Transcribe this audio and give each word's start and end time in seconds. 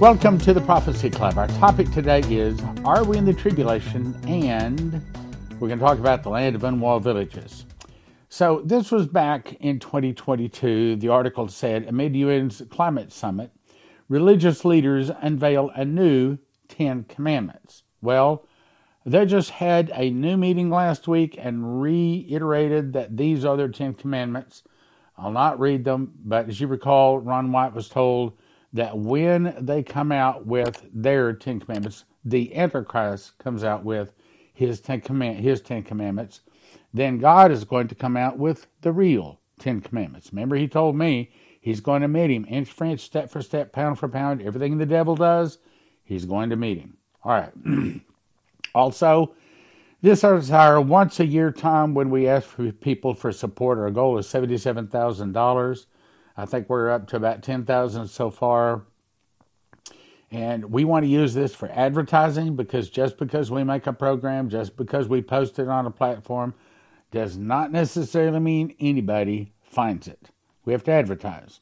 Welcome 0.00 0.38
to 0.38 0.54
the 0.54 0.62
Prophecy 0.62 1.10
Club. 1.10 1.36
Our 1.36 1.46
topic 1.46 1.90
today 1.90 2.20
is 2.20 2.58
Are 2.86 3.04
we 3.04 3.18
in 3.18 3.26
the 3.26 3.34
tribulation? 3.34 4.18
And 4.26 4.94
we're 5.60 5.68
going 5.68 5.78
to 5.78 5.84
talk 5.84 5.98
about 5.98 6.22
the 6.22 6.30
land 6.30 6.56
of 6.56 6.64
unwalled 6.64 7.04
villages. 7.04 7.66
So, 8.30 8.62
this 8.64 8.90
was 8.90 9.06
back 9.06 9.52
in 9.60 9.78
2022. 9.78 10.96
The 10.96 11.08
article 11.08 11.48
said 11.48 11.86
Amid 11.86 12.16
UN's 12.16 12.62
climate 12.70 13.12
summit, 13.12 13.50
religious 14.08 14.64
leaders 14.64 15.10
unveil 15.20 15.70
a 15.74 15.84
new 15.84 16.38
Ten 16.66 17.04
Commandments. 17.04 17.82
Well, 18.00 18.46
they 19.04 19.26
just 19.26 19.50
had 19.50 19.92
a 19.94 20.08
new 20.08 20.38
meeting 20.38 20.70
last 20.70 21.08
week 21.08 21.36
and 21.38 21.82
reiterated 21.82 22.94
that 22.94 23.18
these 23.18 23.44
are 23.44 23.58
their 23.58 23.68
Ten 23.68 23.92
Commandments. 23.92 24.62
I'll 25.18 25.30
not 25.30 25.60
read 25.60 25.84
them, 25.84 26.14
but 26.24 26.48
as 26.48 26.58
you 26.58 26.68
recall, 26.68 27.18
Ron 27.18 27.52
White 27.52 27.74
was 27.74 27.90
told 27.90 28.38
that 28.72 28.96
when 28.96 29.54
they 29.58 29.82
come 29.82 30.12
out 30.12 30.46
with 30.46 30.86
their 30.92 31.32
Ten 31.32 31.60
Commandments, 31.60 32.04
the 32.24 32.54
Antichrist 32.54 33.38
comes 33.38 33.64
out 33.64 33.84
with 33.84 34.12
his 34.52 34.80
Ten, 34.80 35.00
Command- 35.00 35.40
his 35.40 35.60
ten 35.60 35.82
Commandments, 35.82 36.40
then 36.92 37.18
God 37.18 37.50
is 37.50 37.64
going 37.64 37.88
to 37.88 37.94
come 37.94 38.16
out 38.16 38.38
with 38.38 38.66
the 38.82 38.92
real 38.92 39.40
Ten 39.58 39.80
Commandments. 39.80 40.32
Remember, 40.32 40.56
he 40.56 40.68
told 40.68 40.96
me 40.96 41.30
he's 41.60 41.80
going 41.80 42.02
to 42.02 42.08
meet 42.08 42.30
him 42.30 42.46
inch 42.48 42.70
for 42.70 42.84
inch, 42.84 43.00
step 43.00 43.30
for 43.30 43.42
step, 43.42 43.72
pound 43.72 43.98
for 43.98 44.08
pound, 44.08 44.42
everything 44.42 44.78
the 44.78 44.86
devil 44.86 45.16
does, 45.16 45.58
he's 46.04 46.24
going 46.24 46.50
to 46.50 46.56
meet 46.56 46.78
him. 46.78 46.96
All 47.24 47.32
right. 47.32 47.52
also, 48.74 49.34
this 50.02 50.24
is 50.24 50.50
our 50.50 50.80
once 50.80 51.20
a 51.20 51.26
year 51.26 51.50
time 51.50 51.92
when 51.94 52.08
we 52.08 52.26
ask 52.26 52.48
for 52.48 52.72
people 52.72 53.14
for 53.14 53.32
support. 53.32 53.78
Our 53.78 53.90
goal 53.90 54.16
is 54.16 54.26
$77,000. 54.26 55.86
I 56.40 56.46
think 56.46 56.70
we're 56.70 56.90
up 56.90 57.06
to 57.08 57.16
about 57.16 57.42
10,000 57.42 58.08
so 58.08 58.30
far. 58.30 58.82
And 60.30 60.72
we 60.72 60.84
want 60.84 61.04
to 61.04 61.08
use 61.08 61.34
this 61.34 61.54
for 61.54 61.68
advertising 61.70 62.56
because 62.56 62.88
just 62.88 63.18
because 63.18 63.50
we 63.50 63.62
make 63.62 63.86
a 63.86 63.92
program, 63.92 64.48
just 64.48 64.74
because 64.74 65.06
we 65.06 65.20
post 65.20 65.58
it 65.58 65.68
on 65.68 65.84
a 65.84 65.90
platform, 65.90 66.54
does 67.10 67.36
not 67.36 67.72
necessarily 67.72 68.40
mean 68.40 68.74
anybody 68.80 69.52
finds 69.62 70.08
it. 70.08 70.30
We 70.64 70.72
have 70.72 70.84
to 70.84 70.92
advertise. 70.92 71.60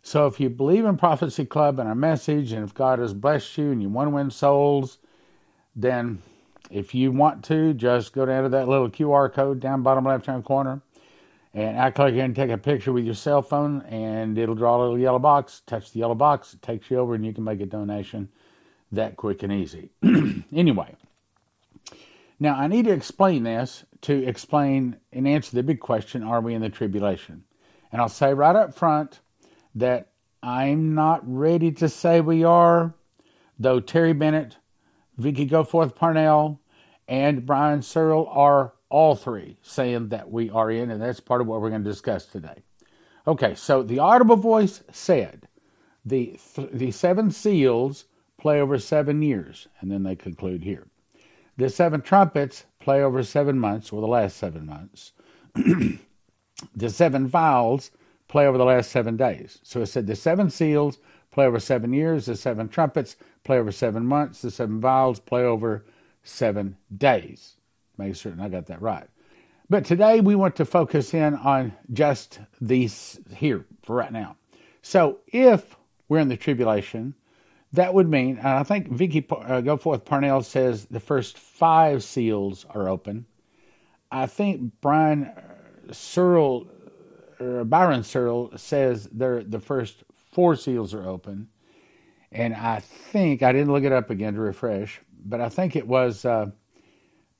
So 0.00 0.26
if 0.26 0.40
you 0.40 0.48
believe 0.48 0.86
in 0.86 0.96
Prophecy 0.96 1.44
Club 1.44 1.78
and 1.78 1.86
our 1.86 1.94
message, 1.94 2.52
and 2.52 2.64
if 2.64 2.72
God 2.72 3.00
has 3.00 3.12
blessed 3.12 3.58
you 3.58 3.72
and 3.72 3.82
you 3.82 3.90
want 3.90 4.06
to 4.06 4.14
win 4.14 4.30
souls, 4.30 4.98
then 5.76 6.22
if 6.70 6.94
you 6.94 7.12
want 7.12 7.44
to, 7.44 7.74
just 7.74 8.14
go 8.14 8.24
down 8.24 8.44
to 8.44 8.48
that 8.48 8.68
little 8.68 8.88
QR 8.88 9.30
code 9.30 9.60
down 9.60 9.82
bottom 9.82 10.04
left 10.04 10.24
hand 10.24 10.44
corner 10.44 10.80
and 11.54 11.80
I 11.80 11.92
click 11.92 12.16
and 12.16 12.34
take 12.34 12.50
a 12.50 12.58
picture 12.58 12.92
with 12.92 13.04
your 13.04 13.14
cell 13.14 13.40
phone, 13.40 13.82
and 13.82 14.36
it'll 14.36 14.56
draw 14.56 14.76
a 14.76 14.80
little 14.82 14.98
yellow 14.98 15.20
box. 15.20 15.62
Touch 15.66 15.92
the 15.92 16.00
yellow 16.00 16.16
box, 16.16 16.54
it 16.54 16.62
takes 16.62 16.90
you 16.90 16.98
over, 16.98 17.14
and 17.14 17.24
you 17.24 17.32
can 17.32 17.44
make 17.44 17.60
a 17.60 17.66
donation 17.66 18.28
that 18.90 19.16
quick 19.16 19.44
and 19.44 19.52
easy. 19.52 19.90
anyway, 20.52 20.96
now 22.40 22.56
I 22.56 22.66
need 22.66 22.86
to 22.86 22.92
explain 22.92 23.44
this 23.44 23.84
to 24.02 24.26
explain 24.26 24.96
and 25.12 25.28
answer 25.28 25.54
the 25.54 25.62
big 25.62 25.78
question 25.78 26.24
Are 26.24 26.40
we 26.40 26.54
in 26.54 26.60
the 26.60 26.68
tribulation? 26.68 27.44
And 27.92 28.02
I'll 28.02 28.08
say 28.08 28.34
right 28.34 28.56
up 28.56 28.74
front 28.74 29.20
that 29.76 30.10
I'm 30.42 30.94
not 30.94 31.22
ready 31.24 31.70
to 31.72 31.88
say 31.88 32.20
we 32.20 32.42
are, 32.42 32.94
though 33.60 33.78
Terry 33.78 34.12
Bennett, 34.12 34.56
Vicky 35.16 35.48
Goforth 35.48 35.94
Parnell, 35.94 36.60
and 37.06 37.46
Brian 37.46 37.82
Searle 37.82 38.26
are 38.28 38.74
all 38.94 39.16
three 39.16 39.56
saying 39.60 40.10
that 40.10 40.30
we 40.30 40.48
are 40.50 40.70
in, 40.70 40.88
and 40.88 41.02
that's 41.02 41.18
part 41.18 41.40
of 41.40 41.48
what 41.48 41.60
we're 41.60 41.68
going 41.68 41.82
to 41.82 41.90
discuss 41.90 42.26
today. 42.26 42.62
Okay, 43.26 43.56
so 43.56 43.82
the 43.82 43.98
audible 43.98 44.36
voice 44.36 44.84
said 44.92 45.48
the 46.04 46.38
th- 46.54 46.70
the 46.72 46.92
seven 46.92 47.32
seals 47.32 48.04
play 48.38 48.60
over 48.60 48.78
seven 48.78 49.20
years, 49.20 49.66
and 49.80 49.90
then 49.90 50.04
they 50.04 50.14
conclude 50.14 50.62
here. 50.62 50.86
The 51.56 51.70
seven 51.70 52.02
trumpets 52.02 52.66
play 52.78 53.02
over 53.02 53.24
seven 53.24 53.58
months, 53.58 53.90
or 53.90 54.00
the 54.00 54.06
last 54.06 54.36
seven 54.36 54.64
months. 54.64 55.10
the 55.54 56.88
seven 56.88 57.26
vials 57.26 57.90
play 58.28 58.46
over 58.46 58.58
the 58.58 58.64
last 58.64 58.92
seven 58.92 59.16
days. 59.16 59.58
So 59.64 59.82
it 59.82 59.86
said 59.86 60.06
the 60.06 60.14
seven 60.14 60.50
seals 60.50 60.98
play 61.32 61.46
over 61.46 61.58
seven 61.58 61.92
years, 61.92 62.26
the 62.26 62.36
seven 62.36 62.68
trumpets 62.68 63.16
play 63.42 63.58
over 63.58 63.72
seven 63.72 64.06
months, 64.06 64.40
the 64.40 64.52
seven 64.52 64.80
vials 64.80 65.18
play 65.18 65.42
over 65.42 65.84
seven 66.22 66.76
days. 66.96 67.56
Make 67.96 68.16
certain 68.16 68.40
I 68.40 68.48
got 68.48 68.66
that 68.66 68.82
right. 68.82 69.06
But 69.70 69.84
today 69.84 70.20
we 70.20 70.34
want 70.34 70.56
to 70.56 70.64
focus 70.64 71.14
in 71.14 71.34
on 71.34 71.72
just 71.92 72.38
these 72.60 73.18
here 73.34 73.64
for 73.82 73.96
right 73.96 74.12
now. 74.12 74.36
So 74.82 75.20
if 75.28 75.76
we're 76.08 76.18
in 76.18 76.28
the 76.28 76.36
tribulation, 76.36 77.14
that 77.72 77.94
would 77.94 78.08
mean, 78.08 78.38
and 78.38 78.46
I 78.46 78.62
think 78.62 78.88
Vicky 78.88 79.26
uh, 79.30 79.62
Goforth 79.62 80.04
Parnell 80.04 80.42
says 80.42 80.84
the 80.86 81.00
first 81.00 81.38
five 81.38 82.04
seals 82.04 82.66
are 82.70 82.88
open. 82.88 83.26
I 84.12 84.26
think 84.26 84.72
Brian 84.80 85.24
uh, 85.24 85.92
Searle, 85.92 86.68
or 87.40 87.64
Byron 87.64 88.04
Searle 88.04 88.52
says 88.56 89.08
they're, 89.10 89.42
the 89.42 89.60
first 89.60 90.04
four 90.32 90.54
seals 90.56 90.94
are 90.94 91.08
open. 91.08 91.48
And 92.30 92.54
I 92.54 92.80
think, 92.80 93.42
I 93.42 93.52
didn't 93.52 93.72
look 93.72 93.84
it 93.84 93.92
up 93.92 94.10
again 94.10 94.34
to 94.34 94.40
refresh, 94.40 95.00
but 95.24 95.40
I 95.40 95.48
think 95.48 95.74
it 95.74 95.86
was 95.86 96.24
uh, 96.24 96.50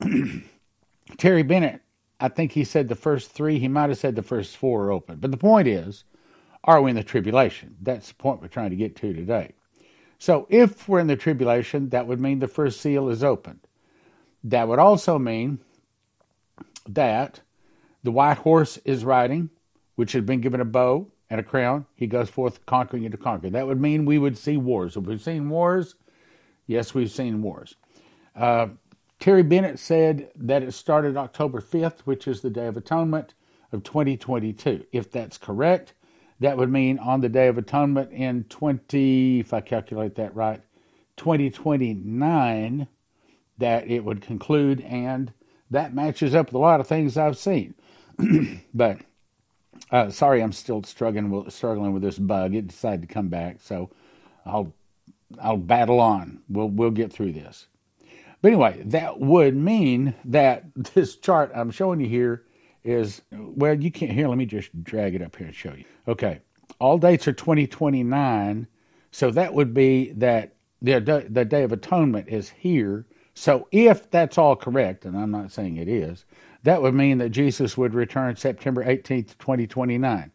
Terry 1.17 1.43
Bennett, 1.43 1.81
I 2.19 2.29
think 2.29 2.51
he 2.51 2.63
said 2.63 2.87
the 2.87 2.95
first 2.95 3.31
three, 3.31 3.59
he 3.59 3.67
might 3.67 3.89
have 3.89 3.97
said 3.97 4.15
the 4.15 4.23
first 4.23 4.57
four 4.57 4.85
are 4.85 4.91
open. 4.91 5.17
But 5.17 5.31
the 5.31 5.37
point 5.37 5.67
is, 5.67 6.03
are 6.63 6.81
we 6.81 6.89
in 6.89 6.95
the 6.95 7.03
tribulation? 7.03 7.75
That's 7.81 8.09
the 8.09 8.15
point 8.15 8.41
we're 8.41 8.47
trying 8.47 8.71
to 8.71 8.75
get 8.75 8.95
to 8.97 9.13
today. 9.13 9.53
So 10.17 10.47
if 10.49 10.87
we're 10.87 10.99
in 10.99 11.07
the 11.07 11.15
tribulation, 11.15 11.89
that 11.89 12.07
would 12.07 12.19
mean 12.19 12.39
the 12.39 12.47
first 12.47 12.81
seal 12.81 13.09
is 13.09 13.23
opened. 13.23 13.59
That 14.43 14.67
would 14.67 14.79
also 14.79 15.19
mean 15.19 15.59
that 16.87 17.41
the 18.03 18.11
white 18.11 18.37
horse 18.37 18.77
is 18.85 19.03
riding, 19.03 19.49
which 19.95 20.13
has 20.13 20.23
been 20.23 20.41
given 20.41 20.61
a 20.61 20.65
bow 20.65 21.11
and 21.29 21.39
a 21.39 21.43
crown. 21.43 21.85
He 21.95 22.07
goes 22.07 22.29
forth 22.29 22.65
conquering 22.65 23.05
and 23.05 23.11
to 23.11 23.17
conquer. 23.17 23.49
That 23.49 23.67
would 23.67 23.81
mean 23.81 24.05
we 24.05 24.17
would 24.17 24.37
see 24.37 24.57
wars. 24.57 24.95
Have 24.95 25.07
we 25.07 25.17
seen 25.17 25.49
wars? 25.49 25.95
Yes, 26.67 26.93
we've 26.93 27.11
seen 27.11 27.41
wars. 27.41 27.75
Uh, 28.35 28.67
Terry 29.19 29.43
Bennett 29.43 29.79
said 29.79 30.29
that 30.35 30.63
it 30.63 30.73
started 30.73 31.17
October 31.17 31.61
5th, 31.61 32.01
which 32.01 32.27
is 32.27 32.41
the 32.41 32.49
Day 32.49 32.67
of 32.67 32.77
Atonement 32.77 33.33
of 33.71 33.83
2022. 33.83 34.85
If 34.91 35.11
that's 35.11 35.37
correct, 35.37 35.93
that 36.39 36.57
would 36.57 36.71
mean 36.71 36.99
on 36.99 37.21
the 37.21 37.29
Day 37.29 37.47
of 37.47 37.57
Atonement 37.57 38.11
in 38.11 38.43
20, 38.45 39.39
if 39.39 39.53
I 39.53 39.61
calculate 39.61 40.15
that 40.15 40.35
right, 40.35 40.61
2029, 41.17 42.87
that 43.57 43.89
it 43.89 44.03
would 44.03 44.21
conclude, 44.21 44.81
and 44.81 45.31
that 45.71 45.93
matches 45.93 46.35
up 46.35 46.47
with 46.47 46.55
a 46.55 46.59
lot 46.59 46.79
of 46.79 46.87
things 46.87 47.17
I've 47.17 47.37
seen. 47.37 47.73
but 48.73 48.99
uh, 49.91 50.09
sorry, 50.09 50.41
I'm 50.41 50.51
still 50.51 50.83
struggling 50.83 51.29
with, 51.29 51.53
struggling 51.53 51.93
with 51.93 52.03
this 52.03 52.19
bug. 52.19 52.53
It 52.53 52.67
decided 52.67 53.07
to 53.07 53.13
come 53.13 53.29
back, 53.29 53.57
so 53.61 53.89
I'll 54.45 54.73
I'll 55.41 55.57
battle 55.57 55.99
on. 55.99 56.41
We'll 56.49 56.69
we'll 56.69 56.91
get 56.91 57.11
through 57.11 57.33
this. 57.33 57.67
But 58.41 58.49
anyway, 58.49 58.81
that 58.85 59.19
would 59.19 59.55
mean 59.55 60.13
that 60.25 60.65
this 60.93 61.15
chart 61.15 61.51
I'm 61.55 61.71
showing 61.71 61.99
you 61.99 62.07
here 62.07 62.43
is, 62.83 63.21
well, 63.31 63.73
you 63.73 63.91
can't 63.91 64.11
hear. 64.11 64.27
Let 64.27 64.37
me 64.37 64.45
just 64.45 64.83
drag 64.83 65.15
it 65.15 65.21
up 65.21 65.35
here 65.35 65.47
and 65.47 65.55
show 65.55 65.73
you. 65.73 65.85
Okay. 66.07 66.41
All 66.79 66.97
dates 66.97 67.27
are 67.27 67.33
2029. 67.33 68.67
So 69.11 69.31
that 69.31 69.53
would 69.53 69.73
be 69.73 70.11
that 70.13 70.55
the, 70.81 71.25
the 71.29 71.45
Day 71.45 71.63
of 71.63 71.71
Atonement 71.71 72.27
is 72.27 72.49
here. 72.49 73.05
So 73.33 73.67
if 73.71 74.09
that's 74.11 74.37
all 74.37 74.55
correct, 74.55 75.05
and 75.05 75.17
I'm 75.17 75.31
not 75.31 75.51
saying 75.51 75.77
it 75.77 75.87
is, 75.87 76.25
that 76.63 76.81
would 76.81 76.93
mean 76.93 77.17
that 77.19 77.29
Jesus 77.29 77.77
would 77.77 77.93
return 77.93 78.35
September 78.35 78.83
18th, 78.83 79.37
2029. 79.37 80.31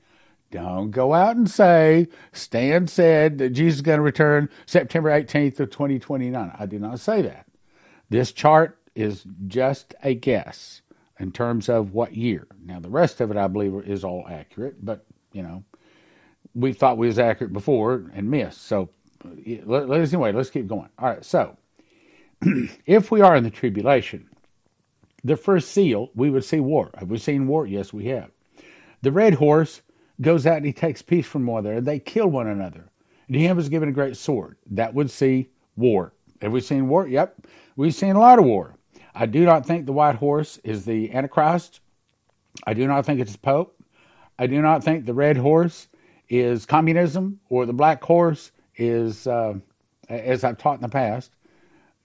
Don't 0.50 0.90
go 0.90 1.14
out 1.14 1.36
and 1.36 1.48
say, 1.48 2.08
Stan 2.32 2.88
said 2.88 3.38
that 3.38 3.50
Jesus 3.50 3.76
is 3.76 3.82
going 3.82 3.98
to 3.98 4.02
return 4.02 4.48
September 4.66 5.10
18th 5.10 5.60
of 5.60 5.70
2029. 5.70 6.52
I 6.58 6.66
do 6.66 6.78
not 6.78 6.98
say 7.00 7.22
that. 7.22 7.46
This 8.10 8.32
chart 8.32 8.78
is 8.94 9.24
just 9.46 9.94
a 10.02 10.14
guess 10.14 10.82
in 11.18 11.32
terms 11.32 11.68
of 11.68 11.94
what 11.94 12.14
year. 12.16 12.46
Now, 12.64 12.80
the 12.80 12.90
rest 12.90 13.20
of 13.20 13.30
it, 13.30 13.36
I 13.36 13.46
believe, 13.46 13.74
is 13.86 14.04
all 14.04 14.26
accurate, 14.28 14.84
but, 14.84 15.06
you 15.32 15.42
know, 15.42 15.64
we 16.54 16.72
thought 16.72 16.98
we 16.98 17.06
was 17.06 17.18
accurate 17.18 17.52
before 17.52 18.10
and 18.14 18.30
missed. 18.30 18.62
So, 18.62 18.90
let, 19.64 19.90
us 19.90 20.12
anyway, 20.12 20.32
let's 20.32 20.50
keep 20.50 20.66
going. 20.66 20.88
All 20.98 21.08
right, 21.08 21.24
so 21.24 21.56
if 22.86 23.10
we 23.10 23.20
are 23.20 23.36
in 23.36 23.44
the 23.44 23.50
tribulation, 23.50 24.28
the 25.22 25.36
first 25.36 25.70
seal, 25.70 26.10
we 26.14 26.30
would 26.30 26.44
see 26.44 26.60
war. 26.60 26.90
Have 26.96 27.10
we 27.10 27.18
seen 27.18 27.46
war? 27.46 27.66
Yes, 27.66 27.92
we 27.92 28.06
have. 28.06 28.30
The 29.02 29.12
red 29.12 29.34
horse 29.34 29.82
goes 30.20 30.46
out 30.46 30.58
and 30.58 30.66
he 30.66 30.72
takes 30.72 31.02
peace 31.02 31.26
from 31.26 31.46
one 31.46 31.64
another. 31.64 31.78
and 31.78 31.86
They 31.86 31.98
kill 31.98 32.28
one 32.28 32.46
another. 32.46 32.90
And 33.26 33.36
him 33.36 33.58
is 33.58 33.68
given 33.68 33.88
a 33.88 33.92
great 33.92 34.16
sword. 34.16 34.56
That 34.70 34.94
would 34.94 35.10
see 35.10 35.50
war. 35.76 36.12
Have 36.42 36.52
we 36.52 36.60
seen 36.60 36.88
war? 36.88 37.06
Yep. 37.06 37.46
We've 37.80 37.94
seen 37.94 38.14
a 38.14 38.20
lot 38.20 38.38
of 38.38 38.44
war. 38.44 38.74
I 39.14 39.24
do 39.24 39.46
not 39.46 39.64
think 39.64 39.86
the 39.86 39.94
white 39.94 40.16
horse 40.16 40.58
is 40.58 40.84
the 40.84 41.14
Antichrist. 41.14 41.80
I 42.66 42.74
do 42.74 42.86
not 42.86 43.06
think 43.06 43.20
it's 43.20 43.36
Pope. 43.36 43.74
I 44.38 44.46
do 44.48 44.60
not 44.60 44.84
think 44.84 45.06
the 45.06 45.14
red 45.14 45.38
horse 45.38 45.88
is 46.28 46.66
communism 46.66 47.40
or 47.48 47.64
the 47.64 47.72
black 47.72 48.04
horse 48.04 48.52
is 48.76 49.26
uh, 49.26 49.54
as 50.10 50.44
I've 50.44 50.58
taught 50.58 50.74
in 50.74 50.82
the 50.82 50.90
past, 50.90 51.30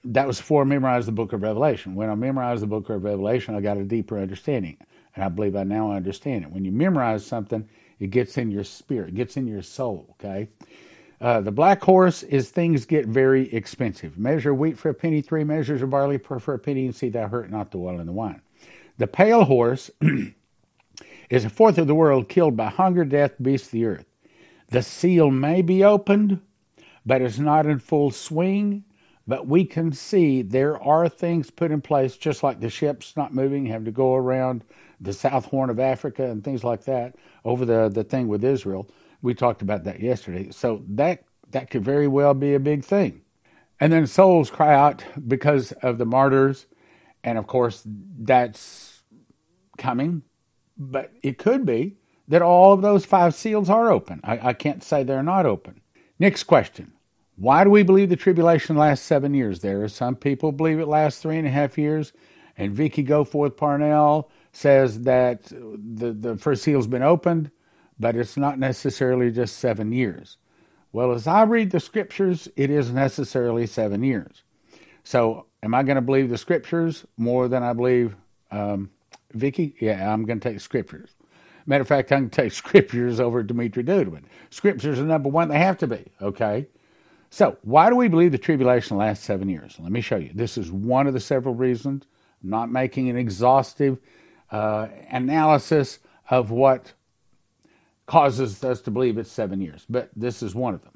that 0.05 0.25
was 0.25 0.37
before 0.37 0.61
I 0.61 0.65
memorized 0.65 1.09
the 1.09 1.11
book 1.11 1.33
of 1.33 1.41
Revelation. 1.41 1.93
When 1.93 2.09
I 2.09 2.15
memorized 2.15 2.63
the 2.63 2.67
book 2.67 2.89
of 2.89 3.03
Revelation, 3.03 3.53
I 3.53 3.59
got 3.59 3.75
a 3.75 3.83
deeper 3.83 4.17
understanding. 4.17 4.77
And 5.13 5.25
I 5.25 5.27
believe 5.27 5.57
I 5.57 5.65
now 5.65 5.91
understand 5.91 6.45
it. 6.45 6.51
When 6.51 6.63
you 6.63 6.71
memorize 6.71 7.25
something, 7.25 7.67
it 7.99 8.11
gets 8.11 8.37
in 8.37 8.49
your 8.49 8.63
spirit, 8.63 9.09
it 9.09 9.15
gets 9.15 9.35
in 9.35 9.45
your 9.45 9.61
soul, 9.61 10.15
okay? 10.21 10.47
Uh, 11.21 11.41
the 11.41 11.51
black 11.51 11.81
horse 11.81 12.23
is 12.23 12.49
things 12.49 12.85
get 12.85 13.05
very 13.05 13.53
expensive. 13.53 14.17
Measure 14.17 14.53
wheat 14.53 14.77
for 14.77 14.89
a 14.89 14.93
penny, 14.93 15.21
three 15.21 15.43
measures 15.43 15.81
of 15.81 15.89
barley 15.89 16.17
per, 16.17 16.39
for 16.39 16.53
a 16.53 16.59
penny, 16.59 16.85
and 16.85 16.95
see 16.95 17.09
thou 17.09 17.27
hurt 17.27 17.49
not 17.49 17.71
the 17.71 17.77
well 17.77 17.99
and 17.99 18.07
the 18.07 18.13
wine. 18.13 18.41
The 18.97 19.07
pale 19.07 19.43
horse 19.45 19.89
is 21.29 21.45
a 21.45 21.49
fourth 21.49 21.77
of 21.77 21.87
the 21.87 21.95
world 21.95 22.29
killed 22.29 22.57
by 22.57 22.69
hunger, 22.69 23.05
death, 23.05 23.33
beasts 23.41 23.67
of 23.67 23.71
the 23.71 23.85
earth. 23.85 24.05
The 24.69 24.81
seal 24.81 25.31
may 25.31 25.61
be 25.61 25.83
opened, 25.83 26.41
but 27.05 27.21
it's 27.21 27.39
not 27.39 27.65
in 27.65 27.79
full 27.79 28.11
swing. 28.11 28.83
But 29.27 29.47
we 29.47 29.65
can 29.65 29.91
see 29.91 30.43
there 30.43 30.81
are 30.81 31.09
things 31.09 31.49
put 31.49 31.71
in 31.71 31.81
place, 31.81 32.15
just 32.15 32.43
like 32.43 32.59
the 32.59 32.69
ships 32.69 33.17
not 33.17 33.33
moving, 33.33 33.65
having 33.65 33.85
to 33.85 33.91
go 33.91 34.13
around 34.13 34.63
the 35.01 35.13
South 35.13 35.45
Horn 35.45 35.69
of 35.69 35.79
Africa 35.79 36.29
and 36.29 36.43
things 36.43 36.63
like 36.63 36.85
that 36.85 37.15
over 37.43 37.65
the, 37.65 37.89
the 37.89 38.03
thing 38.03 38.27
with 38.27 38.43
Israel. 38.43 38.87
We 39.25 39.33
talked 39.33 39.63
about 39.63 39.83
that 39.85 39.99
yesterday. 39.99 40.51
So 40.51 40.83
that 40.87 41.23
that 41.49 41.69
could 41.69 41.83
very 41.83 42.07
well 42.07 42.33
be 42.33 42.53
a 42.53 42.59
big 42.59 42.85
thing. 42.85 43.21
And 43.79 43.91
then 43.91 44.07
souls 44.07 44.49
cry 44.51 44.73
out 44.73 45.03
because 45.27 45.71
of 45.81 45.97
the 45.97 46.05
martyrs, 46.05 46.67
and 47.23 47.37
of 47.37 47.47
course 47.47 47.81
that's 47.85 49.03
coming. 49.77 50.21
But 50.77 51.11
it 51.23 51.37
could 51.37 51.65
be 51.65 51.97
that 52.27 52.41
all 52.41 52.71
of 52.73 52.81
those 52.81 53.05
five 53.05 53.33
seals 53.33 53.69
are 53.69 53.91
open. 53.91 54.21
I, 54.23 54.49
I 54.49 54.53
can't 54.53 54.83
say 54.83 55.03
they're 55.03 55.23
not 55.23 55.45
open. 55.45 55.81
Next 56.19 56.43
question. 56.43 56.93
Why 57.35 57.63
do 57.63 57.69
we 57.69 57.83
believe 57.83 58.09
the 58.09 58.15
tribulation 58.15 58.77
lasts 58.77 59.05
seven 59.05 59.33
years? 59.33 59.59
There 59.59 59.83
are 59.83 59.89
some 59.89 60.15
people 60.15 60.51
believe 60.51 60.79
it 60.79 60.87
lasts 60.87 61.21
three 61.21 61.37
and 61.37 61.47
a 61.47 61.51
half 61.51 61.77
years, 61.77 62.13
and 62.57 62.73
Vicky 62.73 63.03
Goforth 63.03 63.57
Parnell 63.57 64.29
says 64.53 65.01
that 65.01 65.43
the, 65.45 66.13
the 66.13 66.37
first 66.37 66.63
seal's 66.63 66.87
been 66.87 67.03
opened, 67.03 67.51
but 67.99 68.15
it's 68.15 68.37
not 68.37 68.59
necessarily 68.59 69.31
just 69.31 69.57
seven 69.57 69.91
years. 69.91 70.37
Well, 70.91 71.11
as 71.11 71.27
I 71.27 71.43
read 71.43 71.71
the 71.71 71.79
scriptures, 71.79 72.47
it 72.55 72.69
is 72.69 72.91
necessarily 72.91 73.67
seven 73.67 74.03
years. 74.03 74.43
So, 75.03 75.45
am 75.61 75.75
I 75.75 75.83
going 75.83 75.97
to 75.97 76.01
believe 76.01 76.29
the 76.29 76.37
scriptures 76.37 77.05
more 77.17 77.47
than 77.47 77.63
I 77.63 77.73
believe 77.73 78.15
um, 78.49 78.89
Vicky? 79.33 79.75
Yeah, 79.79 80.11
I'm 80.11 80.25
going 80.25 80.39
to 80.39 80.49
take 80.49 80.59
scriptures. 80.61 81.11
Matter 81.65 81.81
of 81.81 81.87
fact, 81.87 82.11
I'm 82.11 82.19
going 82.21 82.29
to 82.29 82.41
take 82.43 82.51
scriptures 82.53 83.19
over 83.19 83.43
Dimitri 83.43 83.83
Duduman. 83.83 84.23
Scriptures 84.49 84.99
are 84.99 85.03
number 85.03 85.29
one; 85.29 85.49
they 85.49 85.59
have 85.59 85.77
to 85.79 85.87
be. 85.87 86.05
Okay. 86.21 86.67
So, 87.29 87.57
why 87.63 87.89
do 87.89 87.97
we 87.97 88.07
believe 88.07 88.31
the 88.31 88.37
tribulation 88.37 88.95
lasts 88.97 89.25
seven 89.25 89.49
years? 89.49 89.75
Let 89.79 89.91
me 89.91 89.99
show 89.99 90.15
you. 90.15 90.31
This 90.33 90.57
is 90.57 90.71
one 90.71 91.07
of 91.07 91.13
the 91.13 91.19
several 91.19 91.53
reasons. 91.53 92.05
I'm 92.41 92.49
not 92.49 92.71
making 92.71 93.09
an 93.09 93.17
exhaustive 93.17 93.97
uh, 94.51 94.87
analysis 95.09 95.99
of 96.29 96.51
what 96.51 96.93
causes 98.05 98.63
us 98.63 98.81
to 98.81 98.91
believe 98.91 99.17
it's 99.17 99.31
seven 99.31 99.61
years, 99.61 99.85
but 99.89 100.09
this 100.15 100.43
is 100.43 100.53
one 100.53 100.73
of 100.73 100.83
them. 100.83 100.93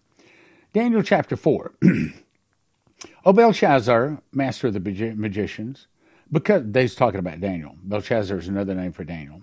Daniel 0.73 1.01
chapter 1.01 1.35
4. 1.35 1.73
o 3.25 3.33
Belshazzar, 3.33 4.21
master 4.31 4.67
of 4.67 4.73
the 4.73 5.13
magicians, 5.15 5.87
because 6.31 6.63
he's 6.73 6.95
talking 6.95 7.19
about 7.19 7.41
Daniel. 7.41 7.75
Belshazzar 7.83 8.37
is 8.37 8.47
another 8.47 8.75
name 8.75 8.91
for 8.91 9.03
Daniel. 9.03 9.41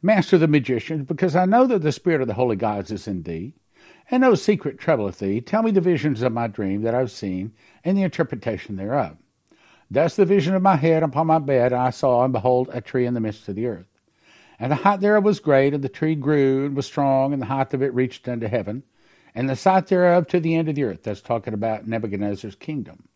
Master 0.00 0.36
of 0.36 0.40
the 0.40 0.48
magicians, 0.48 1.04
because 1.06 1.34
I 1.34 1.44
know 1.44 1.66
that 1.66 1.82
the 1.82 1.90
spirit 1.90 2.20
of 2.20 2.28
the 2.28 2.34
holy 2.34 2.54
gods 2.54 2.92
is 2.92 3.08
in 3.08 3.24
thee, 3.24 3.54
and 4.10 4.20
no 4.20 4.36
secret 4.36 4.78
troubleth 4.78 5.18
thee. 5.18 5.40
Tell 5.40 5.62
me 5.62 5.72
the 5.72 5.80
visions 5.80 6.22
of 6.22 6.32
my 6.32 6.46
dream 6.46 6.82
that 6.82 6.94
I've 6.94 7.10
seen, 7.10 7.52
and 7.84 7.98
the 7.98 8.02
interpretation 8.02 8.76
thereof. 8.76 9.16
Thus 9.90 10.14
the 10.14 10.24
vision 10.24 10.54
of 10.54 10.62
my 10.62 10.76
head 10.76 11.02
upon 11.02 11.26
my 11.26 11.38
bed, 11.38 11.72
I 11.72 11.90
saw, 11.90 12.22
and 12.22 12.32
behold, 12.32 12.68
a 12.72 12.80
tree 12.80 13.06
in 13.06 13.14
the 13.14 13.20
midst 13.20 13.48
of 13.48 13.56
the 13.56 13.66
earth. 13.66 13.86
And 14.58 14.72
the 14.72 14.76
height 14.76 15.00
thereof 15.00 15.24
was 15.24 15.40
great, 15.40 15.72
and 15.72 15.84
the 15.84 15.88
tree 15.88 16.14
grew 16.14 16.66
and 16.66 16.74
was 16.74 16.86
strong, 16.86 17.32
and 17.32 17.40
the 17.40 17.46
height 17.46 17.72
of 17.74 17.82
it 17.82 17.94
reached 17.94 18.28
unto 18.28 18.48
heaven, 18.48 18.82
and 19.34 19.48
the 19.48 19.54
sight 19.54 19.86
thereof 19.86 20.26
to 20.28 20.40
the 20.40 20.56
end 20.56 20.68
of 20.68 20.74
the 20.74 20.84
earth. 20.84 21.04
That's 21.04 21.20
talking 21.20 21.54
about 21.54 21.86
Nebuchadnezzar's 21.86 22.56
kingdom. 22.56 23.08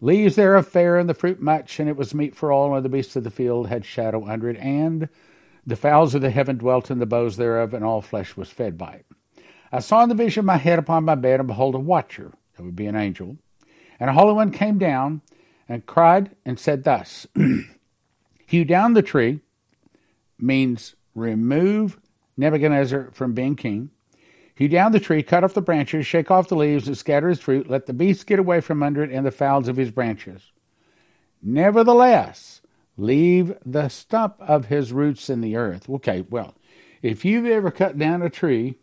Leaves 0.00 0.36
thereof 0.36 0.68
fair, 0.68 0.98
and 0.98 1.08
the 1.08 1.14
fruit 1.14 1.40
much, 1.40 1.80
and 1.80 1.88
it 1.88 1.96
was 1.96 2.14
meat 2.14 2.36
for 2.36 2.52
all, 2.52 2.74
and 2.74 2.84
the 2.84 2.90
beasts 2.90 3.16
of 3.16 3.24
the 3.24 3.30
field 3.30 3.68
had 3.68 3.84
shadow 3.84 4.26
under 4.26 4.50
it, 4.50 4.58
and 4.58 5.08
the 5.66 5.76
fowls 5.76 6.14
of 6.14 6.20
the 6.22 6.30
heaven 6.30 6.58
dwelt 6.58 6.90
in 6.90 6.98
the 6.98 7.06
boughs 7.06 7.36
thereof, 7.36 7.72
and 7.72 7.84
all 7.84 8.02
flesh 8.02 8.36
was 8.36 8.50
fed 8.50 8.76
by 8.76 8.92
it. 8.92 9.06
I 9.72 9.80
saw 9.80 10.02
in 10.02 10.08
the 10.08 10.14
vision 10.14 10.44
my 10.44 10.56
head 10.56 10.78
upon 10.78 11.04
my 11.04 11.14
bed, 11.14 11.40
and 11.40 11.46
behold, 11.46 11.74
a 11.74 11.78
watcher, 11.78 12.32
that 12.56 12.62
would 12.62 12.76
be 12.76 12.86
an 12.86 12.96
angel, 12.96 13.38
and 13.98 14.10
a 14.10 14.12
holy 14.12 14.34
one 14.34 14.50
came 14.50 14.78
down, 14.78 15.22
and 15.68 15.84
cried 15.84 16.30
and 16.44 16.58
said 16.58 16.84
thus 16.84 17.26
Hew 18.46 18.64
down 18.64 18.94
the 18.94 19.02
tree 19.02 19.40
means 20.38 20.94
remove 21.14 21.98
Nebuchadnezzar 22.36 23.10
from 23.12 23.32
being 23.32 23.56
king. 23.56 23.90
Hew 24.54 24.68
down 24.68 24.92
the 24.92 25.00
tree, 25.00 25.22
cut 25.22 25.44
off 25.44 25.54
the 25.54 25.60
branches, 25.60 26.06
shake 26.06 26.30
off 26.30 26.48
the 26.48 26.56
leaves, 26.56 26.88
and 26.88 26.98
scatter 26.98 27.28
his 27.28 27.40
fruit. 27.40 27.70
Let 27.70 27.86
the 27.86 27.92
beasts 27.92 28.24
get 28.24 28.38
away 28.38 28.60
from 28.60 28.82
under 28.82 29.02
it 29.02 29.12
and 29.12 29.24
the 29.24 29.30
fowls 29.30 29.68
of 29.68 29.76
his 29.76 29.90
branches. 29.90 30.50
Nevertheless, 31.40 32.60
leave 32.96 33.54
the 33.64 33.88
stump 33.88 34.34
of 34.40 34.66
his 34.66 34.92
roots 34.92 35.30
in 35.30 35.40
the 35.40 35.56
earth. 35.56 35.88
Okay, 35.88 36.24
well, 36.28 36.54
if 37.02 37.24
you've 37.24 37.46
ever 37.46 37.70
cut 37.70 37.96
down 37.98 38.22
a 38.22 38.30
tree, 38.30 38.76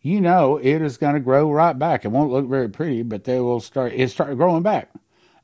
you 0.00 0.20
know 0.20 0.56
it 0.56 0.80
is 0.80 0.96
going 0.96 1.14
to 1.14 1.20
grow 1.20 1.50
right 1.50 1.78
back. 1.78 2.04
It 2.04 2.08
won't 2.08 2.32
look 2.32 2.48
very 2.48 2.70
pretty, 2.70 3.02
but 3.02 3.24
they 3.24 3.40
will 3.40 3.60
start. 3.60 3.92
It 3.92 4.10
start 4.10 4.36
growing 4.38 4.62
back 4.62 4.90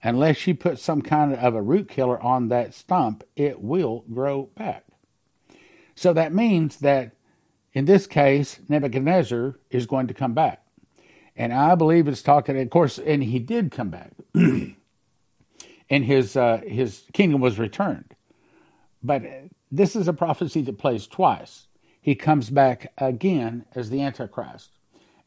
unless 0.07 0.47
you 0.47 0.55
put 0.55 0.79
some 0.79 1.03
kind 1.03 1.35
of 1.35 1.55
a 1.55 1.63
root 1.63 1.89
killer 1.89 2.21
on 2.23 2.49
that 2.49 2.73
stump, 2.75 3.25
it 3.35 3.61
will 3.61 4.05
grow 4.13 4.45
back. 4.57 4.86
So 5.97 6.13
that 6.13 6.33
means 6.33 6.77
that 6.79 7.13
in 7.73 7.87
this 7.87 8.07
case, 8.07 8.61
Nebuchadnezzar 8.69 9.59
is 9.71 9.87
going 9.87 10.07
to 10.07 10.15
come 10.15 10.35
back. 10.35 10.63
And 11.35 11.53
I 11.53 11.75
believe 11.75 12.07
it's 12.09 12.23
talking, 12.23 12.59
of 12.59 12.71
course, 12.71 12.99
and 12.99 13.23
he 13.23 13.39
did 13.39 13.71
come 13.71 13.91
back. 13.91 14.13
and 14.35 14.75
his, 15.91 16.37
uh, 16.37 16.61
his 16.67 17.05
kingdom 17.13 17.41
was 17.41 17.59
returned. 17.59 18.15
But 19.03 19.23
this 19.71 19.97
is 19.97 20.09
a 20.09 20.13
prophecy 20.13 20.63
that 20.63 20.79
plays 20.79 21.07
twice. 21.07 21.67
He 22.01 22.15
comes 22.15 22.51
back 22.51 22.93
again 22.99 23.65
as 23.75 23.91
the 23.91 24.03
Antichrist. 24.03 24.71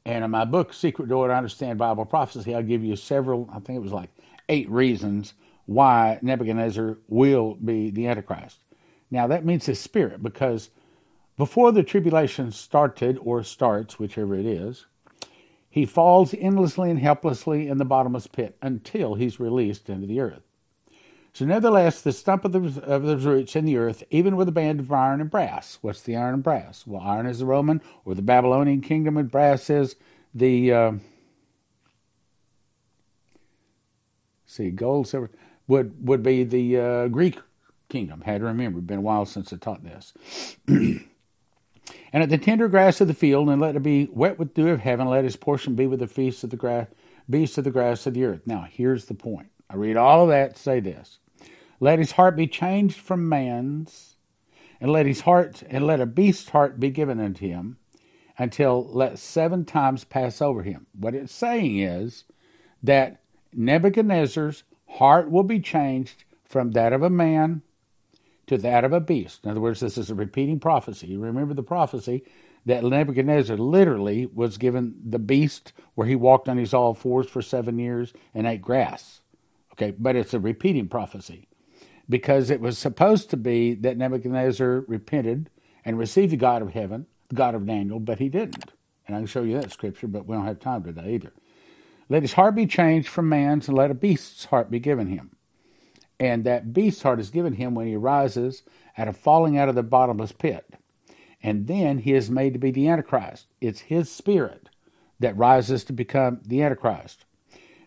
And 0.05 0.23
in 0.23 0.31
my 0.31 0.45
book, 0.45 0.73
Secret 0.73 1.09
Door 1.09 1.27
to 1.27 1.35
Understand 1.35 1.77
Bible 1.77 2.05
Prophecy, 2.05 2.55
I'll 2.55 2.63
give 2.63 2.83
you 2.83 2.95
several, 2.95 3.49
I 3.51 3.59
think 3.59 3.77
it 3.77 3.83
was 3.83 3.91
like 3.91 4.09
eight 4.47 4.69
reasons 4.69 5.33
why 5.65 6.17
Nebuchadnezzar 6.21 6.97
will 7.07 7.55
be 7.55 7.91
the 7.91 8.07
Antichrist. 8.07 8.57
Now, 9.11 9.27
that 9.27 9.45
means 9.45 9.65
his 9.65 9.79
spirit, 9.79 10.21
because 10.21 10.69
before 11.37 11.71
the 11.71 11.83
tribulation 11.83 12.51
started 12.51 13.17
or 13.21 13.43
starts, 13.43 13.97
whichever 13.97 14.35
it 14.35 14.45
is, 14.45 14.85
he 15.69 15.85
falls 15.85 16.33
endlessly 16.33 16.89
and 16.89 16.99
helplessly 16.99 17.67
in 17.67 17.77
the 17.77 17.85
bottomless 17.85 18.27
pit 18.27 18.57
until 18.61 19.15
he's 19.15 19.39
released 19.39 19.89
into 19.89 20.07
the 20.07 20.19
earth. 20.19 20.41
So, 21.31 21.45
nevertheless, 21.45 22.01
the 22.01 22.11
stump 22.11 22.43
of 22.43 22.51
the, 22.51 22.83
of 22.83 23.03
the 23.03 23.17
roots 23.17 23.55
in 23.55 23.65
the 23.65 23.77
earth, 23.77 24.03
even 24.09 24.35
with 24.35 24.49
a 24.49 24.51
band 24.51 24.79
of 24.79 24.91
iron 24.91 25.21
and 25.21 25.29
brass. 25.29 25.77
What's 25.81 26.01
the 26.01 26.15
iron 26.15 26.33
and 26.33 26.43
brass? 26.43 26.85
Well, 26.87 27.01
iron 27.01 27.27
is 27.27 27.39
the 27.39 27.45
Roman 27.45 27.81
or 28.03 28.15
the 28.15 28.23
Babylonian 28.23 28.81
kingdom, 28.81 29.15
and 29.15 29.29
brass 29.29 29.69
is 29.69 29.95
the 30.33 30.73
uh, 30.73 30.91
see, 34.45 34.71
gold, 34.71 35.07
silver 35.07 35.29
would 35.67 36.05
would 36.05 36.23
be 36.23 36.43
the 36.43 36.77
uh, 36.77 37.07
Greek 37.07 37.37
kingdom. 37.89 38.21
Had 38.21 38.39
to 38.39 38.45
remember, 38.45 38.79
been 38.79 38.99
a 38.99 39.01
while 39.01 39.25
since 39.25 39.51
I 39.51 39.57
taught 39.57 39.83
this. 39.83 40.13
and 40.67 41.03
at 42.13 42.29
the 42.29 42.37
tender 42.37 42.67
grass 42.67 43.01
of 43.01 43.07
the 43.07 43.13
field, 43.13 43.49
and 43.49 43.61
let 43.61 43.75
it 43.75 43.83
be 43.83 44.07
wet 44.11 44.39
with 44.39 44.53
dew 44.53 44.69
of 44.69 44.81
heaven. 44.81 45.07
Let 45.07 45.23
his 45.23 45.35
portion 45.35 45.75
be 45.75 45.87
with 45.87 45.99
the 45.99 46.07
feasts 46.07 46.43
of 46.43 46.51
the 46.51 46.57
grass, 46.57 46.87
beasts 47.29 47.57
of 47.57 47.63
the 47.63 47.71
grass 47.71 48.05
of 48.07 48.13
the 48.13 48.23
earth. 48.23 48.41
Now, 48.45 48.67
here's 48.69 49.05
the 49.05 49.13
point. 49.13 49.47
I 49.69 49.75
read 49.75 49.97
all 49.97 50.23
of 50.23 50.29
that 50.29 50.57
say 50.57 50.79
this: 50.79 51.19
Let 51.79 51.99
his 51.99 52.13
heart 52.13 52.35
be 52.35 52.47
changed 52.47 52.97
from 52.97 53.27
man's, 53.27 54.15
and 54.79 54.91
let 54.91 55.05
his 55.05 55.21
heart 55.21 55.63
and 55.69 55.85
let 55.85 55.99
a 55.99 56.05
beast's 56.05 56.49
heart 56.49 56.79
be 56.79 56.89
given 56.89 57.19
unto 57.19 57.47
him, 57.47 57.77
until 58.37 58.87
let 58.87 59.19
seven 59.19 59.65
times 59.65 60.03
pass 60.03 60.41
over 60.41 60.63
him. 60.63 60.87
What 60.97 61.15
it's 61.15 61.33
saying 61.33 61.79
is 61.79 62.23
that 62.81 63.21
Nebuchadnezzar's 63.53 64.63
heart 64.87 65.29
will 65.29 65.43
be 65.43 65.59
changed 65.59 66.23
from 66.43 66.71
that 66.71 66.93
of 66.93 67.03
a 67.03 67.09
man 67.09 67.61
to 68.49 68.57
that 68.59 68.83
of 68.83 68.93
a 68.93 68.99
beast. 68.99 69.41
In 69.43 69.51
other 69.51 69.61
words, 69.61 69.79
this 69.79 69.97
is 69.97 70.09
a 70.09 70.15
repeating 70.15 70.59
prophecy. 70.59 71.07
You 71.07 71.19
remember 71.19 71.53
the 71.53 71.63
prophecy 71.63 72.23
that 72.65 72.83
Nebuchadnezzar 72.83 73.57
literally 73.57 74.25
was 74.27 74.57
given 74.57 74.95
the 75.05 75.19
beast 75.19 75.73
where 75.95 76.07
he 76.07 76.15
walked 76.15 76.49
on 76.49 76.57
his 76.57 76.73
all 76.73 76.93
fours 76.93 77.27
for 77.27 77.41
seven 77.41 77.79
years 77.79 78.13
and 78.33 78.45
ate 78.45 78.61
grass. 78.61 79.21
Okay, 79.73 79.91
but 79.97 80.15
it's 80.15 80.33
a 80.33 80.39
repeating 80.39 80.87
prophecy 80.89 81.47
because 82.09 82.49
it 82.49 82.59
was 82.59 82.77
supposed 82.77 83.29
to 83.29 83.37
be 83.37 83.75
that 83.75 83.97
Nebuchadnezzar 83.97 84.83
repented 84.87 85.49
and 85.85 85.97
received 85.97 86.33
the 86.33 86.37
God 86.37 86.61
of 86.61 86.73
heaven, 86.73 87.05
the 87.29 87.35
God 87.35 87.55
of 87.55 87.65
Daniel, 87.65 87.99
but 87.99 88.19
he 88.19 88.29
didn't. 88.29 88.73
And 89.07 89.15
I 89.15 89.19
can 89.19 89.27
show 89.27 89.43
you 89.43 89.59
that 89.59 89.71
scripture, 89.71 90.07
but 90.07 90.25
we 90.25 90.35
don't 90.35 90.45
have 90.45 90.59
time 90.59 90.83
today 90.83 91.13
either. 91.13 91.33
Let 92.09 92.23
his 92.23 92.33
heart 92.33 92.55
be 92.55 92.65
changed 92.65 93.07
from 93.07 93.29
man's, 93.29 93.67
and 93.67 93.77
let 93.77 93.91
a 93.91 93.95
beast's 93.95 94.45
heart 94.45 94.71
be 94.71 94.79
given 94.79 95.07
him. 95.07 95.31
And 96.19 96.43
that 96.43 96.73
beast's 96.73 97.03
heart 97.03 97.19
is 97.19 97.29
given 97.29 97.53
him 97.53 97.75
when 97.75 97.87
he 97.87 97.95
rises 97.95 98.63
out 98.97 99.07
of 99.07 99.15
falling 99.15 99.57
out 99.57 99.69
of 99.69 99.75
the 99.75 99.83
bottomless 99.83 100.31
pit. 100.31 100.65
And 101.41 101.67
then 101.67 101.99
he 101.99 102.13
is 102.13 102.29
made 102.29 102.53
to 102.53 102.59
be 102.59 102.71
the 102.71 102.87
Antichrist. 102.89 103.47
It's 103.61 103.81
his 103.81 104.11
spirit 104.11 104.67
that 105.19 105.37
rises 105.37 105.83
to 105.85 105.93
become 105.93 106.41
the 106.45 106.61
Antichrist. 106.61 107.25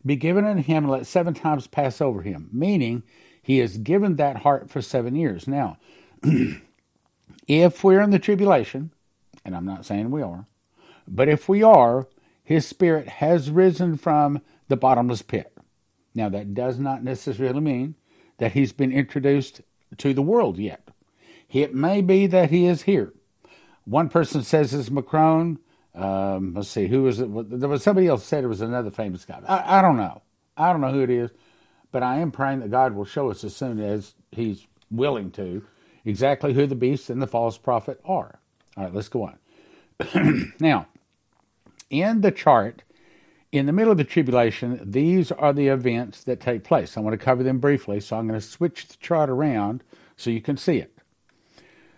Be 0.05 0.17
given 0.17 0.45
unto 0.45 0.63
him, 0.63 0.85
and 0.85 0.91
let 0.91 1.07
seven 1.07 1.35
times 1.35 1.67
pass 1.67 2.01
over 2.01 2.23
him, 2.23 2.49
meaning 2.53 3.03
he 3.43 3.61
is 3.61 3.77
given 3.77 4.17
that 4.17 4.39
heart 4.39 4.71
for 4.71 4.81
seven 4.81 5.15
years. 5.15 5.47
Now, 5.47 5.79
if 7.47 7.85
we're 7.85 8.01
in 8.01 8.11
the 8.11 8.19
tribulation, 8.19 8.91
and 9.45 9.55
I'm 9.55 9.67
not 9.67 9.85
saying 9.85 10.11
we 10.11 10.23
are, 10.23 10.47
but 11.07 11.29
if 11.29 11.49
we 11.49 11.63
are, 11.63 12.09
his 12.43 12.67
spirit 12.67 13.09
has 13.09 13.51
risen 13.51 13.97
from 13.97 14.41
the 14.69 14.77
bottomless 14.77 15.23
pit. 15.23 15.57
Now, 16.15 16.29
that 16.31 16.55
does 16.55 16.79
not 16.79 17.05
necessarily 17.05 17.61
mean 17.61 17.95
that 18.43 18.55
he's 18.55 18.73
been 18.73 18.91
introduced 18.91 19.61
to 19.97 20.13
the 20.13 20.21
world 20.21 20.59
yet. 20.59 20.89
It 21.49 21.77
may 21.77 22.01
be 22.01 22.27
that 22.27 22.51
he 22.51 22.67
is 22.67 22.83
here. 22.83 23.13
One 23.85 24.09
person 24.09 24.43
says 24.43 24.75
it's 24.75 24.91
Macron. 24.91 25.61
Um, 25.95 26.55
let's 26.55 26.69
see, 26.69 26.89
who 26.89 27.05
was 27.05 27.21
it? 27.21 27.29
There 27.61 27.69
was 27.69 27.85
somebody 27.85 28.09
else 28.09 28.25
said 28.25 28.43
it 28.43 28.49
was 28.49 28.61
another 28.61 28.91
famous 28.91 29.25
guy. 29.25 29.41
I, 29.47 29.79
I 29.79 29.81
don't 29.83 29.97
know. 29.97 30.23
I 30.57 30.73
don't 30.73 30.81
know 30.81 30.91
who 30.91 31.03
it 31.03 31.11
is, 31.11 31.31
but 31.93 32.03
I 32.03 32.19
am 32.19 32.33
praying 32.33 32.59
that 32.61 32.73
God 32.73 32.97
will 32.97 33.05
show 33.05 33.31
us 33.31 33.45
as 33.45 33.55
soon 33.55 33.79
as 33.79 34.15
He's 34.33 34.67
willing 34.91 35.31
to 35.33 35.65
exactly 36.05 36.53
who 36.53 36.67
the 36.67 36.75
beast 36.75 37.11
and 37.11 37.23
the 37.23 37.29
false 37.29 37.59
prophet 37.59 38.01
are. 38.05 38.41
All 38.77 38.85
right, 38.85 38.93
let's 38.93 39.09
go 39.09 39.23
on. 39.23 40.53
now, 40.59 40.89
in 41.91 42.23
the 42.23 42.33
chart, 42.33 42.83
in 43.53 43.67
the 43.67 43.73
middle 43.73 43.93
of 43.93 43.99
the 43.99 44.05
tribulation, 44.05 44.81
these 44.83 45.31
are 45.31 45.53
the 45.53 45.69
events 45.69 46.25
that 46.25 46.41
take 46.41 46.65
place. 46.65 46.97
I 46.97 47.01
want 47.01 47.13
to 47.13 47.23
cover 47.23 47.43
them 47.43 47.59
briefly, 47.59 48.01
so 48.01 48.17
I'm 48.17 48.27
going 48.27 48.41
to 48.41 48.47
switch 48.47 48.89
the 48.89 48.97
chart 48.97 49.29
around 49.29 49.85
so 50.17 50.31
you 50.31 50.41
can 50.41 50.57
see 50.57 50.79
it. 50.79 50.97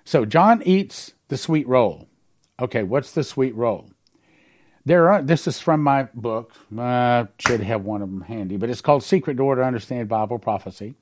So, 0.05 0.25
John 0.25 0.63
eats 0.67 1.15
the 1.29 1.37
sweet 1.37 1.67
roll. 1.69 2.09
Okay, 2.61 2.83
what's 2.83 3.13
the 3.13 3.25
sweet 3.25 3.55
roll? 3.55 3.89
There 4.85 5.11
are, 5.11 5.23
this 5.23 5.47
is 5.47 5.61
from 5.61 5.83
my 5.83 6.09
book. 6.13 6.53
I 6.77 7.29
should 7.39 7.61
have 7.61 7.85
one 7.85 8.03
of 8.03 8.11
them 8.11 8.21
handy, 8.23 8.57
but 8.57 8.69
it's 8.69 8.83
called 8.83 9.03
Secret 9.03 9.37
Door 9.37 9.57
to 9.57 9.63
Understand 9.63 10.09
Bible 10.09 10.39
Prophecy. 10.39 10.95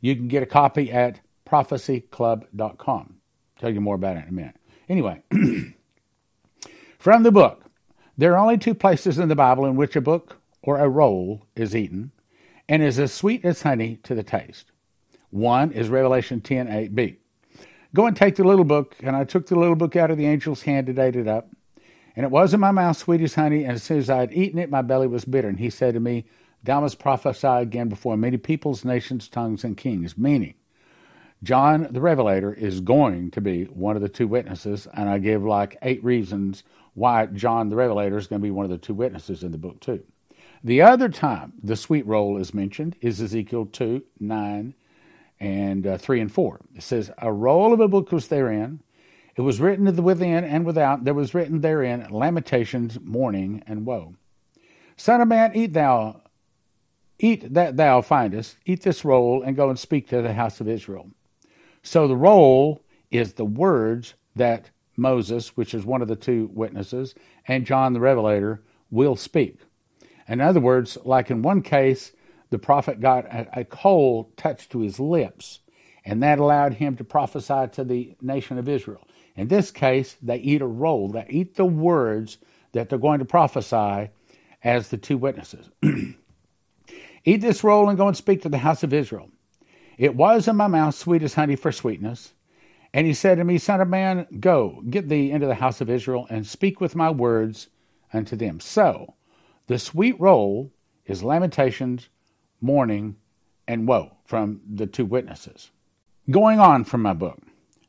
You 0.00 0.16
can 0.16 0.28
get 0.28 0.42
a 0.42 0.46
copy 0.46 0.90
at 0.90 1.20
prophecyclub.com. 1.46 3.16
Tell 3.58 3.70
you 3.70 3.80
more 3.80 3.96
about 3.96 4.16
it 4.16 4.22
in 4.22 4.28
a 4.28 4.32
minute. 4.32 4.56
Anyway, 4.88 5.22
from 6.98 7.22
the 7.22 7.32
book, 7.32 7.67
there 8.18 8.34
are 8.34 8.38
only 8.38 8.58
two 8.58 8.74
places 8.74 9.18
in 9.18 9.28
the 9.28 9.36
Bible 9.36 9.64
in 9.64 9.76
which 9.76 9.94
a 9.94 10.00
book 10.00 10.38
or 10.60 10.78
a 10.78 10.88
roll 10.88 11.46
is 11.54 11.74
eaten 11.74 12.10
and 12.68 12.82
is 12.82 12.98
as 12.98 13.14
sweet 13.14 13.44
as 13.44 13.62
honey 13.62 14.00
to 14.02 14.14
the 14.14 14.24
taste. 14.24 14.72
One 15.30 15.70
is 15.70 15.88
Revelation 15.88 16.40
10 16.40 16.66
8b. 16.66 17.16
Go 17.94 18.06
and 18.06 18.16
take 18.16 18.36
the 18.36 18.44
little 18.44 18.64
book, 18.64 18.96
and 19.02 19.16
I 19.16 19.24
took 19.24 19.46
the 19.46 19.58
little 19.58 19.76
book 19.76 19.96
out 19.96 20.10
of 20.10 20.18
the 20.18 20.26
angel's 20.26 20.62
hand 20.62 20.88
and 20.88 20.98
ate 20.98 21.16
it 21.16 21.28
up. 21.28 21.48
And 22.16 22.24
it 22.24 22.30
was 22.30 22.52
in 22.52 22.60
my 22.60 22.72
mouth 22.72 22.96
sweet 22.96 23.20
as 23.20 23.36
honey, 23.36 23.62
and 23.62 23.74
as 23.74 23.84
soon 23.84 23.98
as 23.98 24.10
I 24.10 24.18
had 24.18 24.32
eaten 24.32 24.58
it, 24.58 24.68
my 24.68 24.82
belly 24.82 25.06
was 25.06 25.24
bitter. 25.24 25.48
And 25.48 25.60
he 25.60 25.70
said 25.70 25.94
to 25.94 26.00
me, 26.00 26.26
Thou 26.64 26.80
must 26.80 26.98
prophesy 26.98 27.46
again 27.46 27.88
before 27.88 28.16
many 28.16 28.36
peoples, 28.36 28.84
nations, 28.84 29.28
tongues, 29.28 29.62
and 29.62 29.76
kings. 29.76 30.18
Meaning, 30.18 30.54
John 31.42 31.86
the 31.90 32.00
Revelator 32.00 32.52
is 32.52 32.80
going 32.80 33.30
to 33.30 33.40
be 33.40 33.64
one 33.64 33.94
of 33.94 34.02
the 34.02 34.08
two 34.08 34.26
witnesses, 34.26 34.88
and 34.92 35.08
I 35.08 35.18
give 35.18 35.44
like 35.44 35.78
eight 35.82 36.02
reasons 36.02 36.64
why 36.94 37.26
John 37.26 37.68
the 37.68 37.76
Revelator 37.76 38.16
is 38.16 38.26
going 38.26 38.40
to 38.40 38.46
be 38.46 38.50
one 38.50 38.64
of 38.64 38.70
the 38.70 38.78
two 38.78 38.94
witnesses 38.94 39.42
in 39.42 39.52
the 39.52 39.58
book, 39.58 39.80
too. 39.80 40.02
The 40.62 40.82
other 40.82 41.08
time 41.08 41.52
the 41.62 41.76
sweet 41.76 42.06
roll 42.06 42.36
is 42.36 42.52
mentioned 42.52 42.96
is 43.00 43.20
Ezekiel 43.20 43.66
2 43.66 44.02
9 44.18 44.74
and 45.40 45.86
uh, 45.86 45.98
3 45.98 46.20
and 46.20 46.32
4. 46.32 46.60
It 46.74 46.82
says, 46.82 47.10
A 47.18 47.32
roll 47.32 47.72
of 47.72 47.80
a 47.80 47.88
book 47.88 48.10
was 48.10 48.28
therein. 48.28 48.80
It 49.36 49.42
was 49.42 49.60
written 49.60 49.84
within 50.02 50.44
and 50.44 50.66
without. 50.66 51.04
There 51.04 51.14
was 51.14 51.32
written 51.32 51.60
therein 51.60 52.08
lamentations, 52.10 52.98
mourning, 53.00 53.62
and 53.68 53.86
woe. 53.86 54.16
Son 54.96 55.20
of 55.20 55.28
man, 55.28 55.52
eat 55.54 55.74
thou, 55.74 56.22
eat 57.20 57.54
that 57.54 57.76
thou 57.76 58.00
findest, 58.00 58.56
eat 58.66 58.82
this 58.82 59.04
roll, 59.04 59.42
and 59.42 59.54
go 59.54 59.70
and 59.70 59.78
speak 59.78 60.08
to 60.08 60.22
the 60.22 60.32
house 60.32 60.60
of 60.60 60.68
Israel. 60.68 61.10
So 61.84 62.08
the 62.08 62.16
roll 62.16 62.82
is 63.12 63.34
the 63.34 63.44
words 63.44 64.14
that 64.34 64.70
Moses, 64.98 65.56
which 65.56 65.72
is 65.72 65.86
one 65.86 66.02
of 66.02 66.08
the 66.08 66.16
two 66.16 66.50
witnesses, 66.52 67.14
and 67.46 67.64
John 67.64 67.92
the 67.92 68.00
Revelator 68.00 68.62
will 68.90 69.16
speak. 69.16 69.58
In 70.28 70.40
other 70.40 70.60
words, 70.60 70.98
like 71.04 71.30
in 71.30 71.42
one 71.42 71.62
case, 71.62 72.12
the 72.50 72.58
prophet 72.58 73.00
got 73.00 73.26
a, 73.30 73.64
coal 73.64 74.32
touched 74.36 74.70
to 74.72 74.80
his 74.80 74.98
lips, 74.98 75.60
and 76.04 76.22
that 76.22 76.38
allowed 76.38 76.74
him 76.74 76.96
to 76.96 77.04
prophesy 77.04 77.68
to 77.72 77.84
the 77.84 78.16
nation 78.20 78.58
of 78.58 78.68
Israel. 78.68 79.06
In 79.36 79.48
this 79.48 79.70
case, 79.70 80.16
they 80.22 80.38
eat 80.38 80.62
a 80.62 80.66
roll, 80.66 81.08
they 81.08 81.26
eat 81.28 81.54
the 81.54 81.66
words 81.66 82.38
that 82.72 82.88
they're 82.88 82.98
going 82.98 83.20
to 83.20 83.24
prophesy 83.24 84.10
as 84.64 84.88
the 84.88 84.96
two 84.96 85.16
witnesses. 85.16 85.70
eat 87.24 87.40
this 87.40 87.62
roll 87.62 87.88
and 87.88 87.98
go 87.98 88.08
and 88.08 88.16
speak 88.16 88.42
to 88.42 88.48
the 88.48 88.58
house 88.58 88.82
of 88.82 88.92
Israel. 88.92 89.30
It 89.96 90.14
was 90.14 90.48
in 90.48 90.56
my 90.56 90.66
mouth 90.66 90.94
sweet 90.94 91.22
as 91.22 91.34
honey 91.34 91.56
for 91.56 91.72
sweetness 91.72 92.32
and 92.92 93.06
he 93.06 93.14
said 93.14 93.36
to 93.36 93.44
me, 93.44 93.58
Son 93.58 93.80
of 93.80 93.88
man, 93.88 94.26
go, 94.40 94.82
get 94.88 95.08
thee 95.08 95.30
into 95.30 95.46
the 95.46 95.56
house 95.56 95.80
of 95.80 95.90
Israel, 95.90 96.26
and 96.30 96.46
speak 96.46 96.80
with 96.80 96.96
my 96.96 97.10
words 97.10 97.68
unto 98.12 98.36
them. 98.36 98.60
So, 98.60 99.14
the 99.66 99.78
sweet 99.78 100.18
roll 100.18 100.72
is 101.06 101.22
lamentations, 101.22 102.08
mourning, 102.60 103.16
and 103.66 103.86
woe 103.86 104.16
from 104.24 104.60
the 104.68 104.86
two 104.86 105.04
witnesses. 105.04 105.70
Going 106.30 106.58
on 106.58 106.84
from 106.84 107.02
my 107.02 107.12
book, 107.12 107.40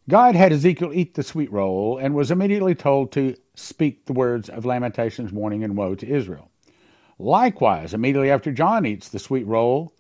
God 0.10 0.36
had 0.36 0.52
Ezekiel 0.52 0.92
eat 0.94 1.14
the 1.14 1.24
sweet 1.24 1.52
roll 1.52 1.98
and 1.98 2.16
was 2.16 2.32
immediately 2.32 2.76
told 2.76 3.12
to 3.14 3.36
speak 3.56 4.06
the 4.06 4.14
words 4.14 4.50
of 4.50 4.66
lamentations, 4.66 5.32
mourning, 5.32 5.64
and 5.64 5.78
woe 5.78 5.96
to 5.96 6.08
Israel. 6.08 6.50
Likewise, 7.20 7.94
immediately 7.94 8.32
after 8.32 8.52
John 8.52 8.86
eats 8.86 9.10
the 9.10 9.20
sweet 9.20 9.46
roll 9.46 9.94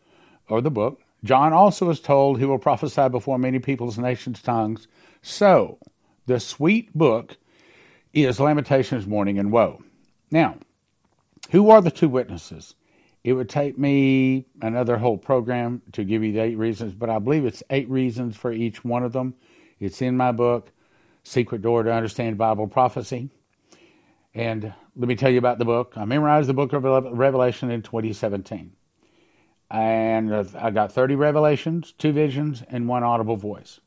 or 0.50 0.62
the 0.62 0.72
book, 0.72 1.01
John 1.23 1.51
also 1.51 1.89
is 1.89 1.99
told 1.99 2.39
he 2.39 2.45
will 2.45 2.59
prophesy 2.59 3.09
before 3.09 3.38
many 3.38 3.59
peoples, 3.59 3.97
nations, 3.97 4.41
tongues. 4.41 4.88
So, 5.21 5.79
the 6.25 6.39
sweet 6.39 6.93
book 6.93 7.38
is 8.13 8.39
Lamentations, 8.39 9.05
Mourning, 9.05 9.38
and 9.38 9.51
Woe. 9.51 9.83
Now, 10.31 10.57
who 11.51 11.69
are 11.69 11.81
the 11.81 11.91
two 11.91 12.09
witnesses? 12.09 12.75
It 13.23 13.33
would 13.33 13.49
take 13.49 13.77
me 13.77 14.45
another 14.61 14.97
whole 14.97 15.17
program 15.17 15.81
to 15.91 16.05
give 16.05 16.23
you 16.23 16.31
the 16.31 16.39
eight 16.39 16.57
reasons, 16.57 16.93
but 16.93 17.09
I 17.09 17.19
believe 17.19 17.45
it's 17.45 17.63
eight 17.69 17.89
reasons 17.89 18.38
for 18.38 18.51
each 18.51 18.85
one 18.85 19.03
of 19.03 19.11
them. 19.11 19.33
It's 19.79 20.01
in 20.01 20.15
my 20.15 20.31
book, 20.31 20.71
Secret 21.23 21.61
Door 21.61 21.83
to 21.83 21.93
Understand 21.93 22.38
Bible 22.38 22.67
Prophecy. 22.67 23.29
And 24.33 24.73
let 24.95 25.07
me 25.07 25.15
tell 25.15 25.31
you 25.31 25.38
about 25.38 25.59
the 25.59 25.65
book. 25.65 25.93
I 25.97 26.05
memorized 26.05 26.47
the 26.47 26.53
book 26.53 26.71
of 26.71 26.83
Revelation 26.83 27.71
in 27.71 27.81
2017 27.81 28.71
and 29.69 30.33
I 30.55 30.71
got 30.71 30.91
30 30.91 31.15
revelations, 31.15 31.93
two 31.97 32.11
visions, 32.11 32.63
and 32.69 32.88
one 32.88 33.03
audible 33.03 33.35
voice. 33.35 33.79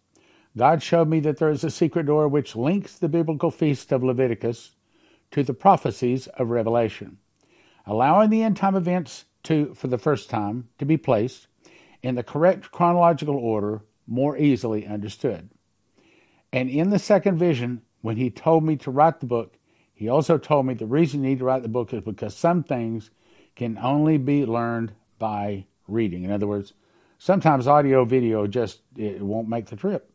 God 0.57 0.83
showed 0.83 1.09
me 1.09 1.21
that 1.21 1.39
there 1.39 1.51
is 1.51 1.65
a 1.65 1.71
secret 1.71 2.07
door 2.07 2.29
which 2.29 2.55
links 2.55 2.99
the 2.99 3.09
biblical 3.09 3.51
feast 3.51 3.91
of 3.91 4.05
Leviticus 4.05 4.77
to 5.31 5.43
the 5.43 5.55
prophecies 5.55 6.27
of 6.29 6.51
Revelation, 6.51 7.19
allowing 7.87 8.31
the 8.31 8.43
end 8.43 8.59
time 8.59 8.77
events 8.77 9.25
to, 9.45 9.75
for 9.75 9.89
the 9.89 9.99
first 9.99 10.29
time, 10.29 10.69
to 10.79 10.85
be 10.85 10.97
placed 10.97 11.49
in 12.03 12.15
the 12.15 12.23
correct 12.23 12.71
chronological 12.71 13.37
order 13.37 13.83
more 14.07 14.37
easily 14.37 14.87
understood. 14.87 15.49
And 16.53 16.69
in 16.69 16.91
the 16.91 16.99
second 16.99 17.39
vision, 17.39 17.83
when 18.03 18.17
he 18.17 18.31
told 18.31 18.63
me 18.63 18.77
to 18.77 18.91
write 18.91 19.21
the 19.21 19.27
book, 19.27 19.57
he 19.95 20.09
also 20.09 20.37
told 20.37 20.67
me 20.67 20.75
the 20.75 20.87
reason 20.87 21.23
you 21.23 21.31
need 21.31 21.39
to 21.39 21.45
write 21.45 21.63
the 21.63 21.69
book 21.69 21.95
is 21.95 22.03
because 22.03 22.37
some 22.37 22.63
things 22.63 23.11
can 23.57 23.79
only 23.79 24.19
be 24.19 24.45
learned 24.45 24.93
by 25.19 25.67
reading. 25.93 26.25
In 26.25 26.31
other 26.31 26.47
words, 26.47 26.73
sometimes 27.19 27.67
audio 27.69 28.05
video 28.05 28.47
just 28.47 28.81
it 28.97 29.23
won't 29.23 29.49
make 29.49 29.67
the 29.67 29.77
trip. 29.77 30.11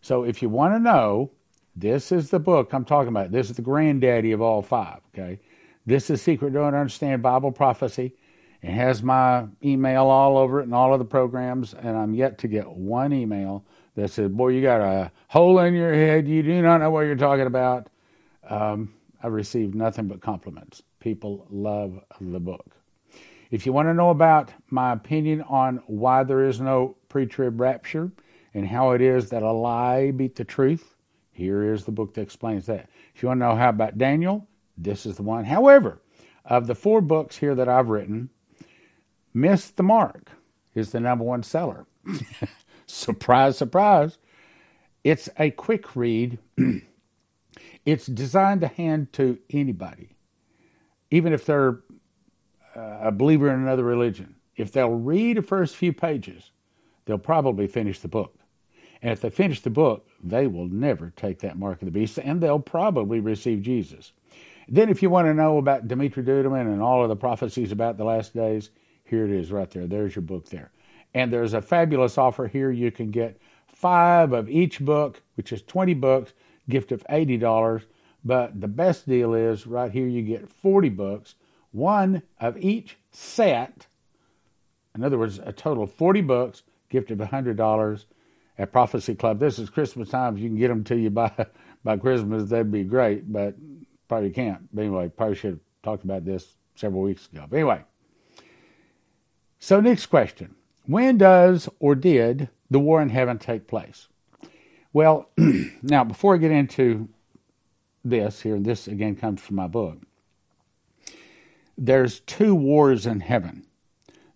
So 0.00 0.24
if 0.24 0.40
you 0.40 0.48
want 0.48 0.74
to 0.74 0.78
know, 0.78 1.32
this 1.76 2.10
is 2.12 2.30
the 2.30 2.38
book 2.38 2.72
I'm 2.72 2.84
talking 2.84 3.08
about. 3.08 3.30
This 3.30 3.50
is 3.50 3.56
the 3.56 3.62
granddaddy 3.62 4.32
of 4.32 4.40
all 4.40 4.62
five. 4.62 5.00
Okay, 5.14 5.40
this 5.86 6.10
is 6.10 6.22
Secret 6.22 6.52
Door 6.52 6.70
to 6.70 6.76
Understand 6.76 7.22
Bible 7.22 7.52
Prophecy. 7.52 8.14
It 8.62 8.72
has 8.72 9.02
my 9.02 9.46
email 9.64 10.06
all 10.06 10.36
over 10.36 10.60
it 10.60 10.64
and 10.64 10.74
all 10.74 10.92
of 10.92 10.98
the 10.98 11.04
programs, 11.04 11.72
and 11.72 11.96
I'm 11.96 12.14
yet 12.14 12.38
to 12.38 12.48
get 12.48 12.68
one 12.68 13.12
email 13.12 13.64
that 13.94 14.10
said, 14.10 14.36
"Boy, 14.36 14.48
you 14.48 14.62
got 14.62 14.80
a 14.80 15.10
hole 15.28 15.58
in 15.60 15.74
your 15.74 15.94
head. 15.94 16.28
You 16.28 16.42
do 16.42 16.60
not 16.62 16.78
know 16.78 16.90
what 16.90 17.02
you're 17.02 17.16
talking 17.16 17.46
about." 17.46 17.88
Um, 18.48 18.94
I've 19.22 19.32
received 19.32 19.74
nothing 19.74 20.08
but 20.08 20.20
compliments. 20.20 20.82
People 20.98 21.46
love 21.50 22.00
the 22.20 22.40
book. 22.40 22.79
If 23.50 23.66
you 23.66 23.72
want 23.72 23.88
to 23.88 23.94
know 23.94 24.10
about 24.10 24.52
my 24.68 24.92
opinion 24.92 25.42
on 25.42 25.82
why 25.86 26.22
there 26.22 26.44
is 26.44 26.60
no 26.60 26.96
pre 27.08 27.26
trib 27.26 27.60
rapture 27.60 28.12
and 28.54 28.66
how 28.66 28.92
it 28.92 29.00
is 29.00 29.30
that 29.30 29.42
a 29.42 29.52
lie 29.52 30.12
beat 30.12 30.36
the 30.36 30.44
truth, 30.44 30.94
here 31.32 31.72
is 31.72 31.84
the 31.84 31.92
book 31.92 32.14
that 32.14 32.22
explains 32.22 32.66
that. 32.66 32.88
If 33.14 33.22
you 33.22 33.28
want 33.28 33.40
to 33.40 33.46
know 33.46 33.56
how 33.56 33.70
about 33.70 33.98
Daniel, 33.98 34.46
this 34.78 35.04
is 35.04 35.16
the 35.16 35.22
one. 35.22 35.44
However, 35.44 36.00
of 36.44 36.66
the 36.66 36.74
four 36.74 37.00
books 37.00 37.36
here 37.36 37.54
that 37.54 37.68
I've 37.68 37.88
written, 37.88 38.30
Miss 39.34 39.70
the 39.70 39.82
Mark 39.82 40.30
is 40.74 40.92
the 40.92 41.00
number 41.00 41.24
one 41.24 41.42
seller. 41.42 41.86
surprise, 42.86 43.58
surprise. 43.58 44.18
It's 45.02 45.28
a 45.38 45.50
quick 45.50 45.96
read. 45.96 46.38
it's 47.84 48.06
designed 48.06 48.60
to 48.60 48.68
hand 48.68 49.12
to 49.14 49.38
anybody, 49.50 50.10
even 51.10 51.32
if 51.32 51.44
they're 51.46 51.80
a 52.74 53.10
believer 53.12 53.52
in 53.52 53.60
another 53.60 53.84
religion. 53.84 54.34
If 54.56 54.72
they'll 54.72 54.90
read 54.90 55.36
the 55.36 55.42
first 55.42 55.76
few 55.76 55.92
pages, 55.92 56.50
they'll 57.04 57.18
probably 57.18 57.66
finish 57.66 58.00
the 58.00 58.08
book. 58.08 58.34
And 59.02 59.12
if 59.12 59.20
they 59.20 59.30
finish 59.30 59.60
the 59.60 59.70
book, 59.70 60.06
they 60.22 60.46
will 60.46 60.68
never 60.68 61.12
take 61.16 61.38
that 61.40 61.58
mark 61.58 61.80
of 61.80 61.86
the 61.86 61.92
beast, 61.92 62.18
and 62.18 62.40
they'll 62.40 62.58
probably 62.58 63.20
receive 63.20 63.62
Jesus. 63.62 64.12
Then, 64.68 64.88
if 64.88 65.02
you 65.02 65.10
want 65.10 65.26
to 65.26 65.34
know 65.34 65.58
about 65.58 65.88
Dimitri 65.88 66.22
Duduman 66.22 66.72
and 66.72 66.82
all 66.82 67.02
of 67.02 67.08
the 67.08 67.16
prophecies 67.16 67.72
about 67.72 67.96
the 67.96 68.04
last 68.04 68.34
days, 68.34 68.70
here 69.04 69.24
it 69.24 69.30
is 69.30 69.50
right 69.50 69.68
there. 69.70 69.86
There's 69.86 70.14
your 70.14 70.22
book 70.22 70.48
there. 70.48 70.70
And 71.14 71.32
there's 71.32 71.54
a 71.54 71.62
fabulous 71.62 72.18
offer 72.18 72.46
here. 72.46 72.70
You 72.70 72.92
can 72.92 73.10
get 73.10 73.40
five 73.66 74.32
of 74.32 74.48
each 74.48 74.78
book, 74.78 75.22
which 75.34 75.52
is 75.52 75.62
20 75.62 75.94
books, 75.94 76.34
gift 76.68 76.92
of 76.92 77.02
$80. 77.10 77.84
But 78.24 78.60
the 78.60 78.68
best 78.68 79.08
deal 79.08 79.34
is 79.34 79.66
right 79.66 79.90
here 79.90 80.06
you 80.06 80.22
get 80.22 80.48
40 80.48 80.90
books, 80.90 81.34
one 81.72 82.22
of 82.40 82.56
each 82.58 82.96
set. 83.10 83.86
In 84.94 85.04
other 85.04 85.18
words, 85.18 85.38
a 85.38 85.52
total 85.52 85.84
of 85.84 85.92
40 85.92 86.20
books, 86.22 86.62
gift 86.88 87.10
of 87.10 87.18
$100 87.18 88.04
at 88.58 88.72
Prophecy 88.72 89.14
Club. 89.14 89.38
This 89.38 89.58
is 89.58 89.70
Christmas 89.70 90.10
time. 90.10 90.36
If 90.36 90.42
you 90.42 90.48
can 90.48 90.58
get 90.58 90.68
them 90.68 90.84
to 90.84 90.96
you 90.96 91.10
by, 91.10 91.32
by 91.84 91.96
Christmas, 91.96 92.50
that'd 92.50 92.70
be 92.70 92.84
great, 92.84 93.32
but 93.32 93.54
probably 94.08 94.30
can't. 94.30 94.68
But 94.74 94.82
anyway, 94.82 95.08
probably 95.08 95.36
should 95.36 95.52
have 95.52 95.60
talked 95.82 96.04
about 96.04 96.24
this 96.24 96.56
several 96.74 97.02
weeks 97.02 97.28
ago. 97.32 97.46
But 97.48 97.56
anyway, 97.56 97.84
so 99.58 99.80
next 99.80 100.06
question. 100.06 100.56
When 100.86 101.18
does 101.18 101.68
or 101.78 101.94
did 101.94 102.48
the 102.70 102.80
war 102.80 103.00
in 103.00 103.10
heaven 103.10 103.38
take 103.38 103.68
place? 103.68 104.08
Well, 104.92 105.30
now 105.82 106.02
before 106.04 106.34
I 106.34 106.38
get 106.38 106.50
into 106.50 107.08
this 108.04 108.40
here, 108.40 108.58
this 108.58 108.88
again 108.88 109.14
comes 109.14 109.40
from 109.40 109.56
my 109.56 109.68
book. 109.68 109.98
There's 111.82 112.20
two 112.20 112.54
wars 112.54 113.06
in 113.06 113.20
heaven. 113.20 113.64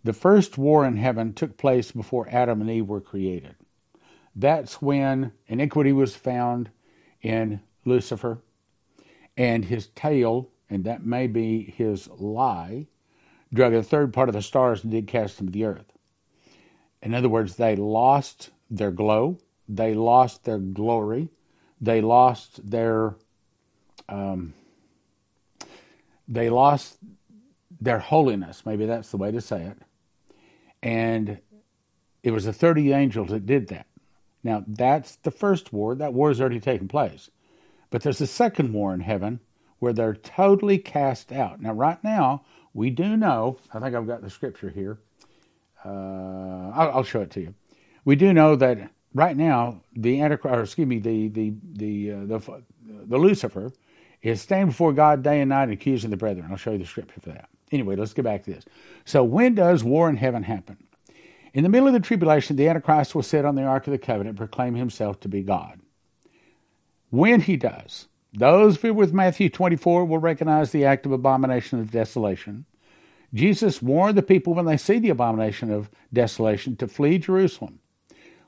The 0.02 0.14
first 0.14 0.56
war 0.56 0.86
in 0.86 0.96
heaven 0.96 1.34
took 1.34 1.58
place 1.58 1.92
before 1.92 2.26
Adam 2.30 2.62
and 2.62 2.70
Eve 2.70 2.88
were 2.88 3.02
created. 3.02 3.56
That's 4.34 4.80
when 4.80 5.32
iniquity 5.46 5.92
was 5.92 6.16
found 6.16 6.70
in 7.20 7.60
Lucifer 7.84 8.38
and 9.36 9.66
his 9.66 9.88
tail, 9.88 10.48
and 10.70 10.84
that 10.84 11.04
may 11.04 11.26
be 11.26 11.64
his 11.64 12.08
lie, 12.08 12.86
drug 13.52 13.74
a 13.74 13.82
third 13.82 14.14
part 14.14 14.30
of 14.30 14.34
the 14.34 14.40
stars 14.40 14.82
and 14.82 14.90
did 14.90 15.06
cast 15.06 15.36
them 15.36 15.48
to 15.48 15.52
the 15.52 15.66
earth. 15.66 15.92
In 17.02 17.12
other 17.12 17.28
words, 17.28 17.56
they 17.56 17.76
lost 17.76 18.52
their 18.70 18.90
glow, 18.90 19.38
they 19.68 19.92
lost 19.92 20.44
their 20.44 20.58
glory, 20.58 21.28
they 21.78 22.00
lost 22.00 22.70
their 22.70 23.16
um, 24.08 24.54
they 26.26 26.48
lost 26.48 26.98
their 27.84 27.98
holiness. 27.98 28.64
Maybe 28.66 28.86
that's 28.86 29.10
the 29.10 29.16
way 29.16 29.30
to 29.30 29.40
say 29.40 29.62
it. 29.62 29.78
And 30.82 31.38
it 32.22 32.30
was 32.30 32.44
the 32.44 32.52
30 32.52 32.92
angels 32.92 33.28
that 33.28 33.46
did 33.46 33.68
that. 33.68 33.86
Now, 34.42 34.64
that's 34.66 35.16
the 35.16 35.30
first 35.30 35.72
war. 35.72 35.94
That 35.94 36.12
war 36.12 36.28
has 36.28 36.40
already 36.40 36.60
taken 36.60 36.88
place. 36.88 37.30
But 37.90 38.02
there's 38.02 38.20
a 38.20 38.26
second 38.26 38.72
war 38.72 38.92
in 38.92 39.00
heaven 39.00 39.40
where 39.78 39.92
they're 39.92 40.14
totally 40.14 40.78
cast 40.78 41.32
out. 41.32 41.60
Now, 41.60 41.72
right 41.72 42.02
now, 42.02 42.44
we 42.72 42.90
do 42.90 43.16
know, 43.16 43.58
I 43.72 43.80
think 43.80 43.94
I've 43.94 44.06
got 44.06 44.22
the 44.22 44.30
scripture 44.30 44.70
here. 44.70 44.98
Uh, 45.84 46.70
I'll, 46.74 46.90
I'll, 46.92 47.04
show 47.04 47.20
it 47.20 47.30
to 47.32 47.40
you. 47.40 47.54
We 48.04 48.16
do 48.16 48.32
know 48.32 48.56
that 48.56 48.90
right 49.12 49.36
now, 49.36 49.82
the 49.94 50.20
Antichrist, 50.20 50.56
or 50.56 50.62
excuse 50.62 50.88
me, 50.88 50.98
the, 50.98 51.28
the, 51.28 51.54
the, 51.74 52.12
uh, 52.12 52.24
the, 52.24 52.62
the 53.06 53.18
Lucifer 53.18 53.70
is 54.22 54.40
standing 54.40 54.68
before 54.68 54.94
God 54.94 55.22
day 55.22 55.40
and 55.40 55.50
night 55.50 55.68
accusing 55.68 56.10
the 56.10 56.16
brethren. 56.16 56.48
I'll 56.50 56.56
show 56.56 56.72
you 56.72 56.78
the 56.78 56.86
scripture 56.86 57.20
for 57.20 57.30
that. 57.30 57.50
Anyway, 57.72 57.96
let's 57.96 58.14
get 58.14 58.24
back 58.24 58.44
to 58.44 58.52
this. 58.52 58.64
So, 59.04 59.24
when 59.24 59.54
does 59.54 59.82
war 59.82 60.08
in 60.08 60.16
heaven 60.16 60.44
happen? 60.44 60.78
In 61.52 61.62
the 61.62 61.68
middle 61.68 61.86
of 61.86 61.94
the 61.94 62.00
tribulation, 62.00 62.56
the 62.56 62.68
Antichrist 62.68 63.14
will 63.14 63.22
sit 63.22 63.44
on 63.44 63.54
the 63.54 63.62
Ark 63.62 63.86
of 63.86 63.92
the 63.92 63.98
Covenant 63.98 64.36
proclaim 64.36 64.74
himself 64.74 65.20
to 65.20 65.28
be 65.28 65.42
God. 65.42 65.80
When 67.10 67.42
he 67.42 67.56
does, 67.56 68.08
those 68.32 68.82
with 68.82 69.12
Matthew 69.12 69.48
24 69.48 70.04
will 70.04 70.18
recognize 70.18 70.72
the 70.72 70.84
act 70.84 71.06
of 71.06 71.12
abomination 71.12 71.78
of 71.78 71.92
desolation. 71.92 72.64
Jesus 73.32 73.80
warned 73.80 74.18
the 74.18 74.22
people 74.22 74.54
when 74.54 74.64
they 74.64 74.76
see 74.76 74.98
the 74.98 75.10
abomination 75.10 75.70
of 75.70 75.90
desolation 76.12 76.76
to 76.76 76.88
flee 76.88 77.18
Jerusalem. 77.18 77.78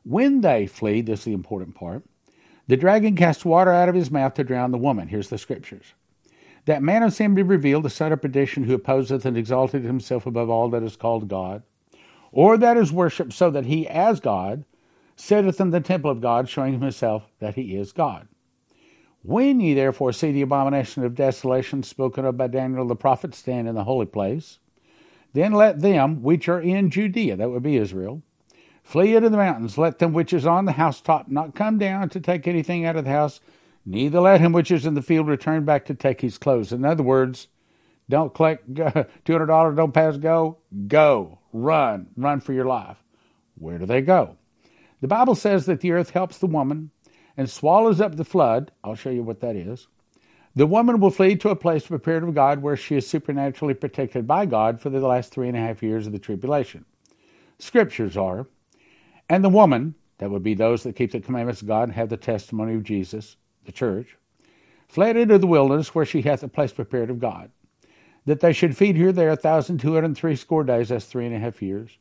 When 0.03 0.41
they 0.41 0.67
flee, 0.67 1.01
this 1.01 1.21
is 1.21 1.25
the 1.27 1.33
important 1.33 1.77
part, 1.77 2.05
the 2.67 2.77
dragon 2.77 3.15
casts 3.15 3.45
water 3.45 3.73
out 3.73 3.89
of 3.89 3.95
his 3.95 4.11
mouth 4.11 4.35
to 4.35 4.45
drown 4.45 4.73
the 4.73 4.79
woman. 4.79 5.09
Here's 5.09 5.29
the 5.29 5.39
scriptures. 5.39 5.95
That 6.67 6.83
man 6.83 7.03
of 7.03 7.13
sin 7.13 7.35
be 7.35 7.43
revealed, 7.43 7.85
the 7.85 7.91
son 7.91 8.13
of 8.13 8.21
perdition, 8.21 8.65
who 8.65 8.75
opposeth 8.75 9.25
and 9.25 9.37
exalteth 9.37 9.85
himself 9.85 10.27
above 10.27 10.51
all 10.51 10.69
that 10.71 10.83
is 10.83 10.97
called 10.97 11.29
God, 11.29 11.63
or 12.33 12.59
that 12.59 12.77
is 12.77 12.93
worshipped, 12.93 13.33
so 13.33 13.51
that 13.51 13.67
he, 13.67 13.89
as 13.89 14.21
God, 14.21 14.65
sitteth 15.15 15.61
in 15.61 15.71
the 15.71 15.81
temple 15.81 16.11
of 16.11 16.21
God, 16.21 16.49
showing 16.49 16.81
himself 16.81 17.31
that 17.39 17.55
he 17.55 17.77
is 17.77 17.93
God. 17.93 18.29
When 19.23 19.61
ye 19.61 19.75
therefore 19.75 20.13
see 20.13 20.31
the 20.31 20.43
abomination 20.43 21.03
of 21.03 21.15
desolation 21.15 21.83
spoken 21.83 22.25
of 22.25 22.37
by 22.37 22.49
Daniel 22.49 22.87
the 22.87 22.95
prophet 22.95 23.35
stand 23.35 23.67
in 23.67 23.75
the 23.75 23.85
holy 23.85 24.07
place, 24.07 24.59
then 25.33 25.53
let 25.53 25.81
them 25.81 26.23
which 26.23 26.49
are 26.49 26.61
in 26.61 26.91
Judea, 26.91 27.37
that 27.37 27.51
would 27.51 27.63
be 27.63 27.77
Israel, 27.77 28.23
flee 28.83 29.17
into 29.17 29.29
the 29.29 29.37
mountains. 29.37 29.77
Let 29.77 29.99
them 29.99 30.13
which 30.13 30.33
is 30.33 30.47
on 30.47 30.65
the 30.65 30.73
housetop 30.73 31.29
not 31.29 31.55
come 31.55 31.79
down 31.79 32.09
to 32.11 32.21
take 32.21 32.47
anything 32.47 32.85
out 32.85 32.97
of 32.97 33.05
the 33.05 33.11
house, 33.11 33.41
neither 33.87 34.21
let 34.21 34.41
him 34.41 34.53
which 34.53 34.71
is 34.71 34.85
in 34.85 34.95
the 34.95 35.03
field 35.03 35.29
return 35.29 35.65
back 35.65 35.87
to 35.87 35.95
take 35.95 36.21
his 36.21 36.37
clothes. 36.37 36.73
In 36.73 36.85
other 36.85 37.03
words, 37.03 37.49
don't 38.09 38.35
collect 38.35 38.73
$200, 38.75 39.77
don't 39.77 39.95
pass 39.95 40.17
go. 40.19 40.59
Go. 40.87 41.39
Run. 41.53 42.09
Run 42.17 42.41
for 42.41 42.53
your 42.53 42.67
life. 42.67 42.99
Where 43.55 43.79
do 43.79 43.87
they 43.87 44.03
go? 44.03 44.37
The 45.01 45.09
Bible 45.09 45.35
says 45.35 45.67
that 45.67 45.81
the 45.81 45.93
earth 45.93 46.11
helps 46.11 46.39
the 46.39 46.47
woman 46.47 46.91
and 47.37 47.49
swallows 47.49 48.01
up 48.01 48.17
the 48.17 48.25
flood, 48.25 48.73
I'll 48.83 48.95
show 48.95 49.11
you 49.11 49.23
what 49.23 49.41
that 49.41 49.57
is, 49.57 49.87
the 50.55 50.67
woman 50.67 51.01
will 51.01 51.11
flee 51.11 51.37
to 51.37 51.51
a 51.51 51.57
place 51.57 51.87
prepared 51.87 52.23
of 52.23 52.35
God 52.35 52.63
where 52.63 52.77
she 52.77 52.97
is 52.97 53.07
supernaturally 53.07 53.75
protected 53.75 54.27
by 54.27 54.47
God 54.47 54.81
for 54.81 54.89
the 54.89 55.01
last 55.01 55.31
three 55.31 55.49
and 55.49 55.57
a 55.57 55.61
half 55.61 55.83
years 55.83 56.07
of 56.07 56.15
the 56.15 56.19
tribulation. 56.19 56.87
Scriptures 57.59 58.17
are, 58.17 58.47
and 59.29 59.45
the 59.45 59.51
woman, 59.51 59.95
that 60.17 60.31
would 60.31 60.43
be 60.43 60.55
those 60.55 60.83
that 60.83 60.97
keep 60.97 61.13
the 61.13 61.21
commandments 61.21 61.61
of 61.61 61.69
God 61.69 61.85
and 61.85 61.93
have 61.93 62.09
the 62.09 62.17
testimony 62.17 62.75
of 62.75 62.85
Jesus, 62.85 63.37
the 63.67 63.73
church, 63.73 64.17
fled 64.89 65.17
into 65.17 65.39
the 65.39 65.47
wilderness 65.47 65.95
where 65.95 66.07
she 66.07 66.23
hath 66.23 66.43
a 66.43 66.49
place 66.49 66.73
prepared 66.73 67.11
of 67.11 67.21
God, 67.21 67.51
that 68.25 68.41
they 68.41 68.53
should 68.53 68.77
feed 68.77 68.97
her 68.97 69.13
there 69.13 69.31
a 69.31 69.37
thousand 69.37 69.79
two 69.79 69.95
hundred 69.95 70.07
and 70.07 70.17
three 70.17 70.37
score 70.37 70.65
days, 70.65 70.89
that's 70.89 71.05
three 71.05 71.27
and 71.27 71.35
a 71.35 71.39
half 71.39 71.63
years. 71.63 71.99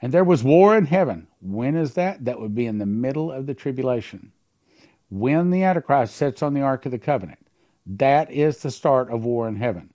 And 0.00 0.12
there 0.12 0.24
was 0.24 0.44
war 0.44 0.76
in 0.76 0.86
heaven. 0.86 1.26
When 1.40 1.76
is 1.76 1.94
that? 1.94 2.24
That 2.24 2.40
would 2.40 2.54
be 2.54 2.66
in 2.66 2.78
the 2.78 2.86
middle 2.86 3.32
of 3.32 3.46
the 3.46 3.54
tribulation 3.54 4.32
when 5.10 5.50
the 5.50 5.64
Antichrist 5.64 6.14
sits 6.14 6.42
on 6.42 6.54
the 6.54 6.60
Ark 6.60 6.86
of 6.86 6.92
the 6.92 6.98
Covenant. 6.98 7.38
That 7.86 8.30
is 8.30 8.58
the 8.58 8.70
start 8.70 9.10
of 9.10 9.24
war 9.24 9.48
in 9.48 9.56
heaven. 9.56 9.90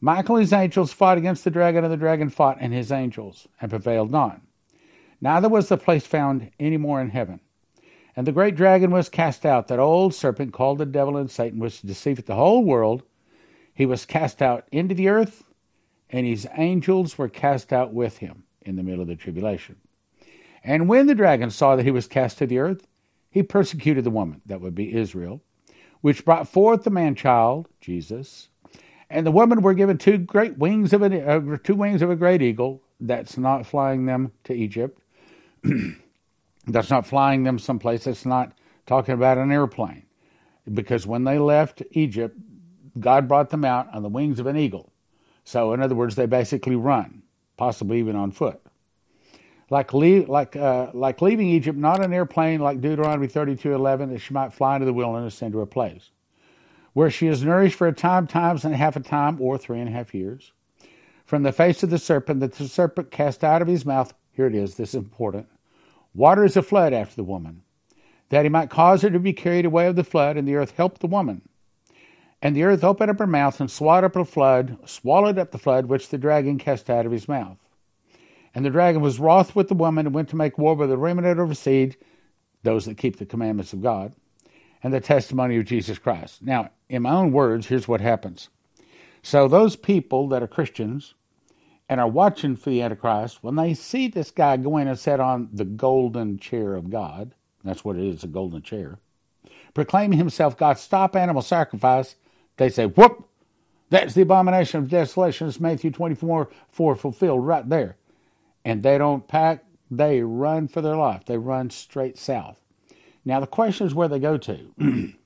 Michael 0.00 0.36
and 0.36 0.42
his 0.42 0.52
angels 0.52 0.92
fought 0.92 1.16
against 1.16 1.42
the 1.44 1.50
dragon, 1.50 1.82
and 1.82 1.92
the 1.92 1.96
dragon 1.96 2.28
fought 2.28 2.58
and 2.60 2.74
his 2.74 2.92
angels, 2.92 3.48
and 3.60 3.70
prevailed 3.70 4.10
not. 4.10 4.40
Neither 5.20 5.48
was 5.48 5.68
the 5.68 5.78
place 5.78 6.06
found 6.06 6.50
any 6.60 6.76
more 6.76 7.00
in 7.00 7.08
heaven. 7.08 7.40
And 8.16 8.26
the 8.26 8.32
great 8.32 8.54
dragon 8.54 8.90
was 8.90 9.08
cast 9.08 9.44
out, 9.44 9.68
that 9.68 9.78
old 9.80 10.14
serpent 10.14 10.52
called 10.52 10.78
the 10.78 10.86
devil 10.86 11.16
and 11.16 11.30
Satan, 11.30 11.58
which 11.58 11.82
deceiveth 11.82 12.26
the 12.26 12.36
whole 12.36 12.64
world. 12.64 13.02
He 13.74 13.86
was 13.86 14.06
cast 14.06 14.40
out 14.40 14.68
into 14.70 14.94
the 14.94 15.08
earth, 15.08 15.42
and 16.08 16.26
his 16.26 16.46
angels 16.56 17.18
were 17.18 17.28
cast 17.28 17.72
out 17.72 17.92
with 17.92 18.18
him 18.18 18.44
in 18.62 18.76
the 18.76 18.84
middle 18.84 19.02
of 19.02 19.08
the 19.08 19.16
tribulation. 19.16 19.76
And 20.62 20.88
when 20.88 21.06
the 21.06 21.14
dragon 21.14 21.50
saw 21.50 21.74
that 21.74 21.84
he 21.84 21.90
was 21.90 22.06
cast 22.06 22.38
to 22.38 22.46
the 22.46 22.58
earth, 22.58 22.86
he 23.30 23.42
persecuted 23.42 24.04
the 24.04 24.10
woman, 24.10 24.40
that 24.46 24.60
would 24.60 24.76
be 24.76 24.94
Israel, 24.94 25.42
which 26.00 26.24
brought 26.24 26.48
forth 26.48 26.84
the 26.84 26.90
man 26.90 27.16
child, 27.16 27.68
Jesus. 27.80 28.48
And 29.10 29.26
the 29.26 29.32
woman 29.32 29.60
were 29.60 29.74
given 29.74 29.98
two 29.98 30.18
great 30.18 30.56
wings 30.56 30.92
of 30.92 31.02
a, 31.02 31.28
uh, 31.28 31.56
two 31.62 31.74
wings 31.74 32.00
of 32.00 32.10
a 32.10 32.16
great 32.16 32.42
eagle. 32.42 32.80
That's 33.00 33.36
not 33.36 33.66
flying 33.66 34.06
them 34.06 34.30
to 34.44 34.54
Egypt. 34.54 35.00
that's 36.66 36.90
not 36.90 37.06
flying 37.06 37.44
them 37.44 37.58
someplace. 37.58 38.04
That's 38.04 38.26
not 38.26 38.52
talking 38.86 39.14
about 39.14 39.38
an 39.38 39.52
airplane. 39.52 40.04
Because 40.72 41.06
when 41.06 41.24
they 41.24 41.38
left 41.38 41.82
Egypt, 41.92 42.38
God 43.00 43.28
brought 43.28 43.50
them 43.50 43.64
out 43.64 43.92
on 43.94 44.02
the 44.02 44.08
wings 44.08 44.40
of 44.40 44.46
an 44.46 44.56
eagle. 44.56 44.92
So, 45.44 45.74
in 45.74 45.82
other 45.82 45.94
words, 45.94 46.16
they 46.16 46.26
basically 46.26 46.76
run, 46.76 47.22
possibly 47.56 47.98
even 47.98 48.16
on 48.16 48.32
foot 48.32 48.60
like 49.70 49.94
leave, 49.94 50.28
like 50.28 50.56
uh, 50.56 50.90
like 50.94 51.22
leaving 51.22 51.48
Egypt, 51.48 51.78
not 51.78 52.04
an 52.04 52.12
airplane 52.12 52.60
like 52.60 52.80
Deuteronomy 52.80 53.26
thirty 53.26 53.56
two 53.56 53.74
eleven 53.74 54.12
that 54.12 54.20
she 54.20 54.34
might 54.34 54.52
fly 54.52 54.76
into 54.76 54.86
the 54.86 54.92
wilderness 54.92 55.42
into 55.42 55.60
a 55.60 55.66
place. 55.66 56.10
where 56.94 57.10
she 57.10 57.26
is 57.26 57.44
nourished 57.44 57.76
for 57.76 57.88
a 57.88 57.92
time, 57.92 58.26
times 58.26 58.64
and 58.64 58.74
a 58.74 58.76
half 58.76 58.96
a 58.96 59.00
time, 59.00 59.40
or 59.40 59.58
three 59.58 59.80
and 59.80 59.88
a 59.88 59.92
half 59.92 60.14
years. 60.14 60.52
From 61.26 61.42
the 61.42 61.52
face 61.52 61.82
of 61.82 61.90
the 61.90 61.98
serpent 61.98 62.40
that 62.40 62.54
the 62.54 62.68
serpent 62.68 63.10
cast 63.10 63.44
out 63.44 63.62
of 63.62 63.68
his 63.68 63.84
mouth, 63.84 64.14
here 64.32 64.46
it 64.46 64.54
is, 64.54 64.76
this 64.76 64.90
is 64.90 64.96
important. 64.96 65.46
Water 66.14 66.44
is 66.44 66.56
a 66.56 66.62
flood 66.62 66.92
after 66.92 67.16
the 67.16 67.24
woman, 67.24 67.62
that 68.28 68.44
he 68.44 68.48
might 68.48 68.70
cause 68.70 69.02
her 69.02 69.10
to 69.10 69.18
be 69.18 69.32
carried 69.32 69.66
away 69.66 69.86
of 69.86 69.96
the 69.96 70.04
flood, 70.04 70.36
and 70.36 70.46
the 70.46 70.54
earth 70.54 70.72
helped 70.76 71.00
the 71.00 71.06
woman. 71.06 71.42
And 72.40 72.54
the 72.54 72.62
earth 72.64 72.84
opened 72.84 73.10
up 73.10 73.18
her 73.18 73.26
mouth 73.26 73.58
and 73.58 73.70
swallowed 73.70 74.04
up 74.04 74.12
the 74.12 74.24
flood, 74.24 74.78
swallowed 74.84 75.38
up 75.38 75.50
the 75.50 75.58
flood 75.58 75.86
which 75.86 76.10
the 76.10 76.18
dragon 76.18 76.58
cast 76.58 76.88
out 76.90 77.06
of 77.06 77.12
his 77.12 77.26
mouth. 77.26 77.58
And 78.54 78.64
the 78.64 78.70
dragon 78.70 79.02
was 79.02 79.18
wroth 79.18 79.56
with 79.56 79.68
the 79.68 79.74
woman 79.74 80.06
and 80.06 80.14
went 80.14 80.28
to 80.28 80.36
make 80.36 80.58
war 80.58 80.74
with 80.74 80.90
the 80.90 80.96
remnant 80.96 81.40
of 81.40 81.48
her 81.48 81.54
seed, 81.54 81.96
those 82.62 82.84
that 82.84 82.96
keep 82.96 83.16
the 83.16 83.26
commandments 83.26 83.72
of 83.72 83.82
God, 83.82 84.14
and 84.82 84.92
the 84.92 85.00
testimony 85.00 85.56
of 85.56 85.64
Jesus 85.64 85.98
Christ. 85.98 86.42
Now, 86.42 86.70
in 86.88 87.02
my 87.02 87.10
own 87.10 87.32
words, 87.32 87.66
here's 87.66 87.88
what 87.88 88.00
happens. 88.00 88.50
So 89.22 89.48
those 89.48 89.74
people 89.74 90.28
that 90.28 90.42
are 90.42 90.46
Christians 90.46 91.14
and 91.88 92.00
are 92.00 92.08
watching 92.08 92.56
for 92.56 92.70
the 92.70 92.82
Antichrist, 92.82 93.42
when 93.42 93.56
they 93.56 93.74
see 93.74 94.08
this 94.08 94.30
guy 94.30 94.56
going 94.56 94.88
and 94.88 94.98
sit 94.98 95.20
on 95.20 95.48
the 95.52 95.64
golden 95.64 96.38
chair 96.38 96.74
of 96.74 96.90
God, 96.90 97.34
that's 97.62 97.84
what 97.84 97.96
it 97.96 98.04
is, 98.04 98.24
a 98.24 98.26
golden 98.26 98.62
chair, 98.62 98.98
proclaiming 99.74 100.18
himself 100.18 100.56
God, 100.56 100.78
stop 100.78 101.16
animal 101.16 101.42
sacrifice, 101.42 102.16
they 102.56 102.68
say, 102.68 102.86
whoop, 102.86 103.28
that's 103.90 104.14
the 104.14 104.22
abomination 104.22 104.80
of 104.80 104.88
desolation. 104.88 105.48
It's 105.48 105.60
Matthew 105.60 105.90
24, 105.90 106.48
4 106.68 106.96
fulfilled 106.96 107.46
right 107.46 107.68
there. 107.68 107.96
And 108.64 108.82
they 108.82 108.98
don't 108.98 109.28
pack, 109.28 109.64
they 109.90 110.22
run 110.22 110.68
for 110.68 110.80
their 110.80 110.96
life. 110.96 111.24
They 111.26 111.36
run 111.36 111.70
straight 111.70 112.18
south. 112.18 112.60
Now, 113.24 113.40
the 113.40 113.46
question 113.46 113.86
is 113.86 113.94
where 113.94 114.08
they 114.08 114.18
go 114.18 114.36
to. 114.38 115.12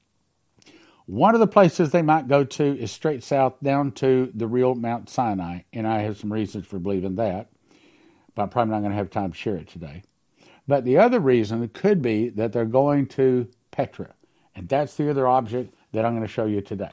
One 1.08 1.32
of 1.32 1.40
the 1.40 1.46
places 1.46 1.90
they 1.90 2.02
might 2.02 2.28
go 2.28 2.44
to 2.44 2.78
is 2.78 2.92
straight 2.92 3.24
south 3.24 3.54
down 3.62 3.92
to 3.92 4.30
the 4.34 4.46
real 4.46 4.74
Mount 4.74 5.08
Sinai, 5.08 5.60
and 5.72 5.86
I 5.86 6.00
have 6.00 6.18
some 6.18 6.30
reasons 6.30 6.66
for 6.66 6.78
believing 6.78 7.14
that, 7.14 7.48
but 8.34 8.42
I'm 8.42 8.50
probably 8.50 8.72
not 8.72 8.80
going 8.80 8.90
to 8.90 8.98
have 8.98 9.08
time 9.08 9.32
to 9.32 9.36
share 9.36 9.56
it 9.56 9.68
today. 9.68 10.02
But 10.66 10.84
the 10.84 10.98
other 10.98 11.18
reason 11.18 11.66
could 11.70 12.02
be 12.02 12.28
that 12.28 12.52
they're 12.52 12.66
going 12.66 13.06
to 13.06 13.48
Petra, 13.70 14.10
and 14.54 14.68
that's 14.68 14.96
the 14.96 15.08
other 15.08 15.26
object 15.26 15.74
that 15.92 16.04
I'm 16.04 16.12
going 16.12 16.26
to 16.26 16.30
show 16.30 16.44
you 16.44 16.60
today. 16.60 16.90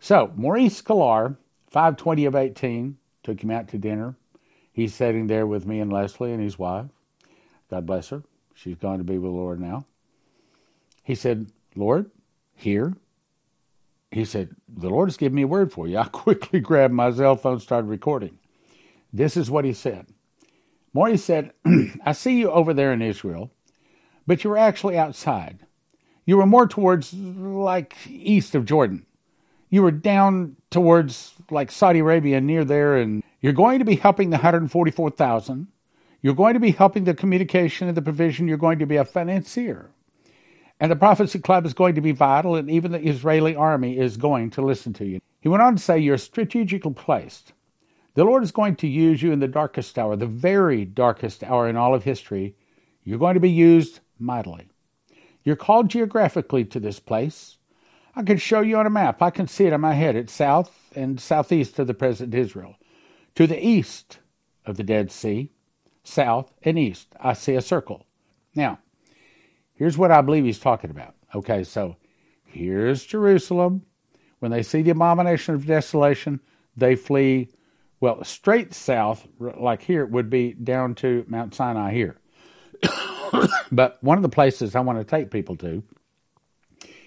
So, 0.00 0.32
Maurice 0.34 0.80
Sklar, 0.80 1.36
520 1.66 2.24
of 2.24 2.34
18, 2.34 2.96
took 3.22 3.44
him 3.44 3.50
out 3.50 3.68
to 3.68 3.76
dinner. 3.76 4.14
He's 4.72 4.94
sitting 4.94 5.26
there 5.26 5.46
with 5.46 5.66
me 5.66 5.80
and 5.80 5.92
Leslie 5.92 6.32
and 6.32 6.42
his 6.42 6.58
wife. 6.58 6.86
God 7.68 7.84
bless 7.84 8.08
her. 8.08 8.22
She's 8.54 8.76
going 8.76 8.96
to 8.96 9.04
be 9.04 9.18
with 9.18 9.30
the 9.30 9.36
Lord 9.36 9.60
now. 9.60 9.84
He 11.02 11.14
said, 11.14 11.52
Lord, 11.74 12.10
here 12.54 12.94
he 14.16 14.24
said, 14.24 14.56
The 14.68 14.88
Lord 14.88 15.08
has 15.08 15.16
given 15.16 15.36
me 15.36 15.42
a 15.42 15.48
word 15.48 15.72
for 15.72 15.86
you. 15.86 15.98
I 15.98 16.04
quickly 16.04 16.60
grabbed 16.60 16.94
my 16.94 17.12
cell 17.12 17.36
phone, 17.36 17.60
started 17.60 17.88
recording. 17.88 18.38
This 19.12 19.36
is 19.36 19.50
what 19.50 19.64
he 19.64 19.72
said. 19.72 20.06
Morty 20.92 21.16
said, 21.16 21.52
I 22.04 22.12
see 22.12 22.38
you 22.38 22.50
over 22.50 22.72
there 22.72 22.92
in 22.92 23.02
Israel, 23.02 23.52
but 24.26 24.42
you 24.42 24.50
were 24.50 24.56
actually 24.56 24.96
outside. 24.96 25.66
You 26.24 26.38
were 26.38 26.46
more 26.46 26.66
towards 26.66 27.12
like 27.14 27.94
east 28.08 28.54
of 28.54 28.64
Jordan. 28.64 29.04
You 29.68 29.82
were 29.82 29.90
down 29.90 30.56
towards 30.70 31.34
like 31.50 31.70
Saudi 31.70 31.98
Arabia 31.98 32.40
near 32.40 32.64
there, 32.64 32.96
and 32.96 33.22
you're 33.40 33.52
going 33.52 33.78
to 33.78 33.84
be 33.84 33.96
helping 33.96 34.30
the 34.30 34.36
144,000. 34.36 35.68
You're 36.22 36.34
going 36.34 36.54
to 36.54 36.60
be 36.60 36.70
helping 36.72 37.04
the 37.04 37.14
communication 37.14 37.88
and 37.88 37.96
the 37.96 38.02
provision. 38.02 38.48
You're 38.48 38.56
going 38.56 38.78
to 38.78 38.86
be 38.86 38.96
a 38.96 39.04
financier. 39.04 39.90
And 40.78 40.90
the 40.90 40.96
Prophecy 40.96 41.38
Club 41.38 41.64
is 41.64 41.74
going 41.74 41.94
to 41.94 42.00
be 42.00 42.12
vital, 42.12 42.54
and 42.54 42.70
even 42.70 42.92
the 42.92 43.06
Israeli 43.06 43.56
army 43.56 43.98
is 43.98 44.16
going 44.16 44.50
to 44.50 44.62
listen 44.62 44.92
to 44.94 45.06
you. 45.06 45.20
He 45.40 45.48
went 45.48 45.62
on 45.62 45.76
to 45.76 45.82
say, 45.82 45.98
You're 45.98 46.18
strategically 46.18 46.92
placed. 46.92 47.52
The 48.14 48.24
Lord 48.24 48.42
is 48.42 48.52
going 48.52 48.76
to 48.76 48.86
use 48.86 49.22
you 49.22 49.32
in 49.32 49.40
the 49.40 49.48
darkest 49.48 49.98
hour, 49.98 50.16
the 50.16 50.26
very 50.26 50.84
darkest 50.84 51.44
hour 51.44 51.68
in 51.68 51.76
all 51.76 51.94
of 51.94 52.04
history. 52.04 52.56
You're 53.04 53.18
going 53.18 53.34
to 53.34 53.40
be 53.40 53.50
used 53.50 54.00
mightily. 54.18 54.68
You're 55.44 55.56
called 55.56 55.90
geographically 55.90 56.64
to 56.64 56.80
this 56.80 56.98
place. 56.98 57.58
I 58.14 58.22
can 58.22 58.38
show 58.38 58.62
you 58.62 58.78
on 58.78 58.86
a 58.86 58.90
map. 58.90 59.20
I 59.20 59.30
can 59.30 59.46
see 59.46 59.66
it 59.66 59.72
in 59.72 59.80
my 59.82 59.92
head. 59.92 60.16
It's 60.16 60.32
south 60.32 60.90
and 60.94 61.20
southeast 61.20 61.78
of 61.78 61.86
the 61.86 61.94
present 61.94 62.34
Israel. 62.34 62.76
To 63.34 63.46
the 63.46 63.64
east 63.64 64.18
of 64.64 64.78
the 64.78 64.82
Dead 64.82 65.12
Sea, 65.12 65.50
south 66.02 66.52
and 66.62 66.78
east, 66.78 67.08
I 67.20 67.34
see 67.34 67.54
a 67.54 67.60
circle. 67.60 68.06
Now, 68.54 68.78
Here's 69.76 69.96
what 69.96 70.10
I 70.10 70.22
believe 70.22 70.44
he's 70.44 70.58
talking 70.58 70.90
about. 70.90 71.14
Okay, 71.34 71.62
so 71.62 71.96
here's 72.44 73.04
Jerusalem. 73.04 73.82
When 74.38 74.50
they 74.50 74.62
see 74.62 74.82
the 74.82 74.90
abomination 74.90 75.54
of 75.54 75.66
desolation, 75.66 76.40
they 76.76 76.94
flee, 76.94 77.50
well, 78.00 78.24
straight 78.24 78.74
south, 78.74 79.26
like 79.38 79.82
here, 79.82 80.04
would 80.04 80.28
be 80.28 80.52
down 80.52 80.94
to 80.96 81.24
Mount 81.28 81.54
Sinai 81.54 81.92
here. 81.92 82.16
but 83.72 84.02
one 84.02 84.18
of 84.18 84.22
the 84.22 84.28
places 84.28 84.74
I 84.74 84.80
want 84.80 84.98
to 84.98 85.04
take 85.04 85.30
people 85.30 85.56
to 85.56 85.82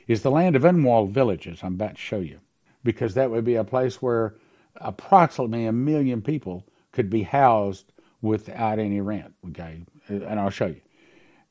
is 0.08 0.22
the 0.22 0.32
land 0.32 0.56
of 0.56 0.66
unwalled 0.66 1.12
villages. 1.12 1.60
I'm 1.64 1.76
about 1.76 1.96
to 1.96 2.02
show 2.02 2.20
you. 2.20 2.40
Because 2.84 3.14
that 3.16 3.30
would 3.30 3.46
be 3.46 3.56
a 3.56 3.64
place 3.64 4.02
where 4.02 4.36
approximately 4.78 5.66
a 5.66 5.72
million 5.72 6.22
people 6.22 6.66
could 6.92 7.10
be 7.10 7.24
housed 7.24 7.92
without 8.22 8.80
any 8.80 9.02
rent. 9.02 9.34
Okay, 9.50 9.84
and 10.08 10.40
I'll 10.40 10.50
show 10.50 10.68
you. 10.68 10.82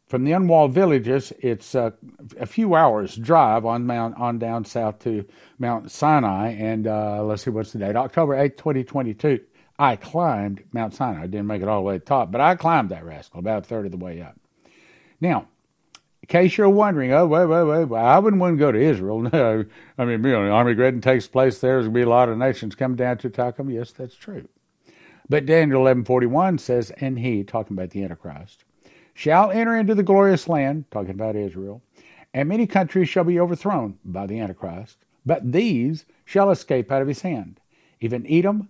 From 0.09 0.25
the 0.25 0.33
unwalled 0.33 0.73
villages, 0.73 1.35
it's 1.40 1.75
uh, 1.75 1.90
a 2.40 2.47
few 2.47 2.75
hours 2.75 3.14
drive 3.14 3.66
on 3.66 3.87
Mount 3.87 4.16
on 4.16 4.38
down 4.38 4.64
south 4.64 5.01
to 5.01 5.27
Mount 5.59 5.90
Sinai, 5.90 6.53
and 6.53 6.87
uh, 6.87 7.23
let's 7.23 7.42
see 7.42 7.51
what's 7.51 7.73
the 7.73 7.79
date, 7.79 7.94
October 7.94 8.35
eighth, 8.35 8.57
twenty 8.57 8.85
twenty 8.85 9.12
two. 9.12 9.40
I 9.79 9.97
climbed 9.97 10.64
Mount 10.73 10.94
Sinai. 10.94 11.25
I 11.25 11.27
didn't 11.27 11.47
make 11.47 11.61
it 11.61 11.68
all 11.68 11.81
the 11.81 11.83
way 11.83 11.94
to 11.97 11.99
the 11.99 12.07
top, 12.07 12.33
but 12.33 12.40
I 12.40 12.55
climbed 12.55 12.88
that 12.88 13.05
rascal 13.05 13.40
about 13.40 13.64
a 13.64 13.66
third 13.66 13.85
of 13.85 13.92
the 13.92 13.99
way 13.99 14.23
up. 14.23 14.35
Now, 15.21 15.49
in 16.23 16.27
case 16.27 16.57
you're 16.57 16.71
wondering, 16.71 17.12
oh 17.12 17.27
wait, 17.27 17.44
wait, 17.44 17.64
wait, 17.64 17.85
well, 17.85 18.05
I 18.05 18.18
wouldn't 18.18 18.40
want 18.40 18.57
to 18.57 18.59
go 18.59 18.73
to 18.73 18.81
Israel. 18.81 19.21
No, 19.31 19.66
I 19.99 20.05
mean, 20.07 20.25
you 20.25 20.33
know, 20.33 20.51
Armageddon 20.51 21.03
takes 21.03 21.27
place 21.27 21.59
there. 21.59 21.75
There's 21.75 21.85
going 21.85 21.94
to 21.94 21.99
be 21.99 22.03
a 22.03 22.09
lot 22.09 22.31
of 22.31 22.38
nations 22.38 22.75
come 22.75 22.97
down 22.97 23.18
to 23.18 23.27
attack 23.27 23.59
them. 23.59 23.68
Yes, 23.68 23.92
that's 23.92 24.14
true. 24.14 24.49
But 25.29 25.44
Daniel 25.44 25.83
eleven 25.83 26.07
forty 26.07 26.27
one 26.27 26.57
says, 26.57 26.92
and 26.99 27.18
he 27.18 27.44
talking 27.44 27.77
about 27.77 27.90
the 27.90 28.03
Antichrist 28.03 28.64
shall 29.18 29.50
enter 29.50 29.76
into 29.76 29.96
the 29.96 30.02
glorious 30.04 30.48
land, 30.48 30.85
talking 30.92 31.11
about 31.11 31.35
Israel, 31.35 31.83
and 32.33 32.48
many 32.48 32.68
countries 32.68 33.09
shall 33.09 33.24
be 33.24 33.40
overthrown 33.40 33.98
by 34.04 34.24
the 34.28 34.38
Antichrist, 34.38 34.96
but 35.26 35.50
these 35.50 36.04
shall 36.24 36.52
escape 36.52 36.92
out 36.92 37.02
of 37.02 37.09
his 37.09 37.22
hand, 37.22 37.59
even 38.00 38.24
Edom, 38.31 38.68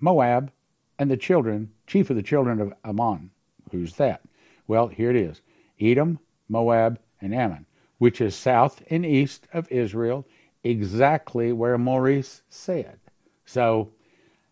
Moab, 0.00 0.50
and 0.98 1.10
the 1.10 1.16
children, 1.18 1.70
chief 1.86 2.08
of 2.08 2.16
the 2.16 2.22
children 2.22 2.58
of 2.58 2.72
Ammon. 2.82 3.28
Who's 3.70 3.92
that? 3.96 4.22
Well, 4.66 4.88
here 4.88 5.10
it 5.10 5.16
is 5.16 5.42
Edom, 5.78 6.20
Moab, 6.48 6.98
and 7.20 7.34
Ammon, 7.34 7.66
which 7.98 8.22
is 8.22 8.34
south 8.34 8.82
and 8.88 9.04
east 9.04 9.46
of 9.52 9.70
Israel, 9.70 10.26
exactly 10.64 11.52
where 11.52 11.76
Maurice 11.76 12.40
said. 12.48 12.98
So, 13.44 13.90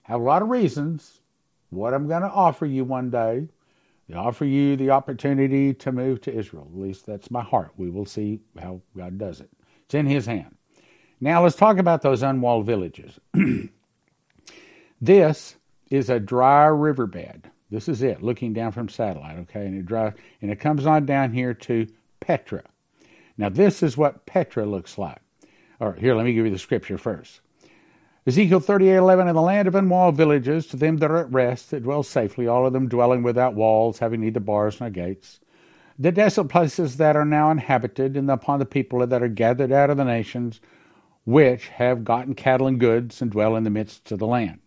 have 0.03 0.21
a 0.21 0.25
lot 0.25 0.43
of 0.43 0.51
reasons. 0.51 1.23
What 1.71 1.95
I'm 1.95 2.09
going 2.09 2.21
to 2.21 2.29
offer 2.29 2.67
you 2.67 2.85
one 2.85 3.09
day 3.09 3.49
they 4.11 4.17
offer 4.17 4.45
you 4.45 4.77
the 4.77 4.91
opportunity 4.91 5.73
to 5.75 5.93
move 5.93 6.21
to 6.23 6.35
Israel. 6.35 6.69
At 6.73 6.81
least 6.81 7.07
that's 7.07 7.31
my 7.31 7.43
heart. 7.43 7.71
We 7.77 7.91
will 7.91 8.07
see 8.07 8.41
how 8.59 8.81
God 8.97 9.19
does 9.19 9.41
it. 9.41 9.51
It's 9.85 9.95
in 9.95 10.07
His 10.07 10.27
hand. 10.27 10.57
Now 11.21 11.45
let's 11.45 11.55
talk 11.55 11.79
about 11.79 12.03
those 12.03 12.23
unwalled 12.23 12.67
villages. 12.67 13.21
this 15.01 15.55
is 15.91 16.11
a 16.11 16.19
dry 16.19 16.67
riverbed. 16.67 17.51
This 17.71 17.89
is 17.89 18.03
it, 18.03 18.21
looking 18.21 18.53
down 18.53 18.73
from 18.73 18.89
satellite, 18.89 19.39
okay? 19.41 19.67
And 19.67 19.79
it 19.79 19.87
dry, 19.87 20.13
and 20.43 20.51
it 20.51 20.59
comes 20.59 20.87
on 20.87 21.07
down 21.07 21.33
here 21.33 21.55
to 21.55 21.87
Petra. 22.19 22.65
Now 23.39 23.49
this 23.49 23.81
is 23.81 23.97
what 23.97 24.27
Petra 24.27 24.67
looks 24.67 24.99
like. 24.99 25.21
All 25.81 25.91
right, 25.91 25.99
here, 25.99 26.17
let 26.17 26.27
me 26.27 26.33
give 26.33 26.45
you 26.45 26.51
the 26.53 26.59
scripture 26.59 26.99
first. 26.99 27.41
Ezekiel 28.31 28.61
38:11 28.61 29.29
In 29.29 29.35
the 29.35 29.43
land 29.43 29.67
of 29.67 29.75
unwalled 29.75 30.15
villages, 30.15 30.65
to 30.69 30.77
them 30.77 30.99
that 30.99 31.11
are 31.11 31.17
at 31.17 31.33
rest, 31.33 31.73
that 31.73 31.83
dwell 31.83 32.05
safely, 32.05 32.47
all 32.47 32.65
of 32.65 32.73
them 32.73 32.87
dwelling 32.87 33.25
without 33.25 33.57
walls, 33.57 33.99
having 33.99 34.21
neither 34.21 34.39
bars 34.39 34.81
nor 34.81 34.89
gates. 34.89 35.41
The 35.99 36.13
desolate 36.13 36.49
places 36.49 36.97
that 36.99 37.17
are 37.17 37.25
now 37.25 37.51
inhabited, 37.51 38.17
and 38.17 38.31
upon 38.31 38.61
the 38.61 38.67
people 38.67 39.05
that 39.05 39.21
are 39.21 39.27
gathered 39.27 39.73
out 39.73 39.91
of 39.91 39.97
the 39.97 40.05
nations, 40.05 40.61
which 41.25 41.71
have 41.71 42.05
gotten 42.05 42.37
cattle 42.37 42.69
and 42.69 42.79
goods, 42.79 43.21
and 43.21 43.33
dwell 43.33 43.57
in 43.57 43.65
the 43.65 43.69
midst 43.69 44.13
of 44.13 44.21
the 44.21 44.29
land. 44.29 44.61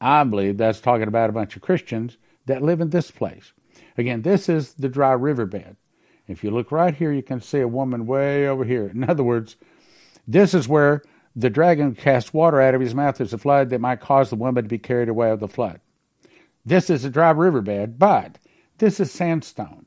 I 0.00 0.24
believe 0.24 0.56
that's 0.56 0.80
talking 0.80 1.08
about 1.08 1.28
a 1.28 1.34
bunch 1.34 1.56
of 1.56 1.60
Christians 1.60 2.16
that 2.46 2.62
live 2.62 2.80
in 2.80 2.88
this 2.88 3.10
place. 3.10 3.52
Again, 3.98 4.22
this 4.22 4.48
is 4.48 4.72
the 4.72 4.88
dry 4.88 5.12
riverbed. 5.12 5.76
If 6.26 6.42
you 6.42 6.50
look 6.50 6.72
right 6.72 6.94
here, 6.94 7.12
you 7.12 7.22
can 7.22 7.42
see 7.42 7.60
a 7.60 7.68
woman 7.68 8.06
way 8.06 8.48
over 8.48 8.64
here. 8.64 8.86
In 8.86 9.04
other 9.04 9.24
words, 9.24 9.56
this 10.26 10.54
is 10.54 10.66
where 10.66 11.02
the 11.38 11.48
dragon 11.48 11.94
cast 11.94 12.34
water 12.34 12.60
out 12.60 12.74
of 12.74 12.80
his 12.80 12.96
mouth 12.96 13.20
as 13.20 13.32
a 13.32 13.38
flood 13.38 13.70
that 13.70 13.80
might 13.80 14.00
cause 14.00 14.28
the 14.28 14.36
woman 14.36 14.64
to 14.64 14.68
be 14.68 14.76
carried 14.76 15.08
away 15.08 15.30
of 15.30 15.38
the 15.38 15.46
flood. 15.46 15.80
This 16.66 16.90
is 16.90 17.04
a 17.04 17.10
dry 17.10 17.30
riverbed, 17.30 17.96
but 17.96 18.38
this 18.78 18.98
is 18.98 19.12
sandstone. 19.12 19.86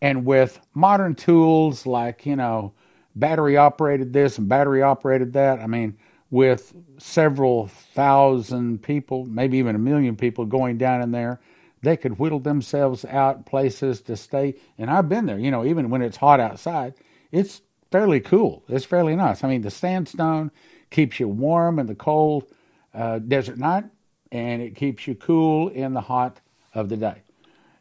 And 0.00 0.24
with 0.24 0.60
modern 0.74 1.16
tools 1.16 1.84
like, 1.84 2.24
you 2.24 2.36
know, 2.36 2.74
battery 3.16 3.56
operated 3.56 4.12
this 4.12 4.38
and 4.38 4.48
battery 4.48 4.80
operated 4.80 5.32
that. 5.32 5.58
I 5.58 5.66
mean, 5.66 5.98
with 6.30 6.72
several 6.98 7.66
thousand 7.66 8.84
people, 8.84 9.24
maybe 9.24 9.58
even 9.58 9.74
a 9.74 9.80
million 9.80 10.14
people 10.14 10.46
going 10.46 10.78
down 10.78 11.02
in 11.02 11.10
there, 11.10 11.40
they 11.82 11.96
could 11.96 12.20
whittle 12.20 12.38
themselves 12.38 13.04
out 13.04 13.46
places 13.46 14.00
to 14.02 14.16
stay. 14.16 14.54
And 14.78 14.90
I've 14.90 15.08
been 15.08 15.26
there, 15.26 15.38
you 15.38 15.50
know, 15.50 15.64
even 15.64 15.90
when 15.90 16.02
it's 16.02 16.18
hot 16.18 16.38
outside, 16.38 16.94
it's 17.32 17.62
fairly 17.90 18.20
cool. 18.20 18.62
It's 18.68 18.84
fairly 18.84 19.16
nice. 19.16 19.44
I 19.44 19.48
mean, 19.48 19.62
the 19.62 19.70
sandstone 19.70 20.50
keeps 20.90 21.20
you 21.20 21.28
warm 21.28 21.78
in 21.78 21.86
the 21.86 21.94
cold 21.94 22.46
uh, 22.94 23.18
desert 23.18 23.58
night, 23.58 23.84
and 24.32 24.62
it 24.62 24.74
keeps 24.74 25.06
you 25.06 25.14
cool 25.14 25.68
in 25.68 25.94
the 25.94 26.00
hot 26.00 26.40
of 26.74 26.88
the 26.88 26.96
day. 26.96 27.22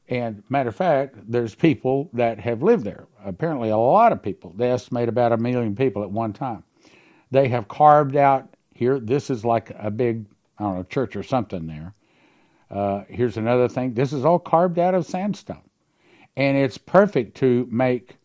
And 0.10 0.44
matter 0.50 0.70
of 0.70 0.76
fact, 0.76 1.18
there's 1.28 1.54
people 1.54 2.10
that 2.14 2.40
have 2.40 2.64
lived 2.64 2.86
there. 2.86 3.08
Apparently, 3.26 3.70
a 3.70 3.78
lot 3.78 4.12
of 4.12 4.24
people. 4.24 4.54
They 4.56 4.72
estimate 4.72 5.10
about 5.10 5.34
a 5.34 5.38
million 5.38 5.76
people 5.76 6.04
at 6.04 6.12
one 6.12 6.32
time. 6.32 6.64
They 7.30 7.50
have 7.50 7.68
carved 7.68 8.16
out 8.16 8.54
here. 8.74 9.00
This 9.00 9.30
is 9.30 9.44
like 9.44 9.72
a 9.78 9.92
big, 9.92 10.26
I 10.58 10.64
don't 10.64 10.76
know, 10.76 10.84
church 10.84 11.18
or 11.18 11.24
something 11.24 11.68
there. 11.68 11.94
Uh, 12.72 13.04
here's 13.10 13.38
another 13.38 13.68
thing. 13.68 13.94
This 13.94 14.14
is 14.14 14.24
all 14.24 14.40
carved 14.40 14.80
out 14.80 14.94
of 14.94 15.06
sandstone, 15.06 15.70
and 16.36 16.58
it's 16.58 16.78
perfect 16.78 17.36
to 17.38 17.68
make 17.72 18.18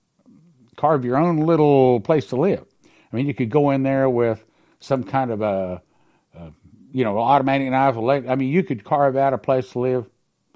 carve 0.76 1.04
your 1.04 1.16
own 1.16 1.38
little 1.38 2.00
place 2.00 2.26
to 2.26 2.36
live. 2.36 2.64
I 3.12 3.16
mean, 3.16 3.26
you 3.26 3.34
could 3.34 3.50
go 3.50 3.70
in 3.70 3.82
there 3.82 4.08
with 4.08 4.44
some 4.80 5.04
kind 5.04 5.30
of 5.30 5.42
a, 5.42 5.82
a 6.34 6.50
you 6.92 7.04
know, 7.04 7.18
automatic 7.18 7.70
knife. 7.70 7.96
I 7.96 8.34
mean, 8.34 8.48
you 8.48 8.62
could 8.62 8.84
carve 8.84 9.16
out 9.16 9.32
a 9.32 9.38
place 9.38 9.70
to 9.72 9.78
live 9.78 10.06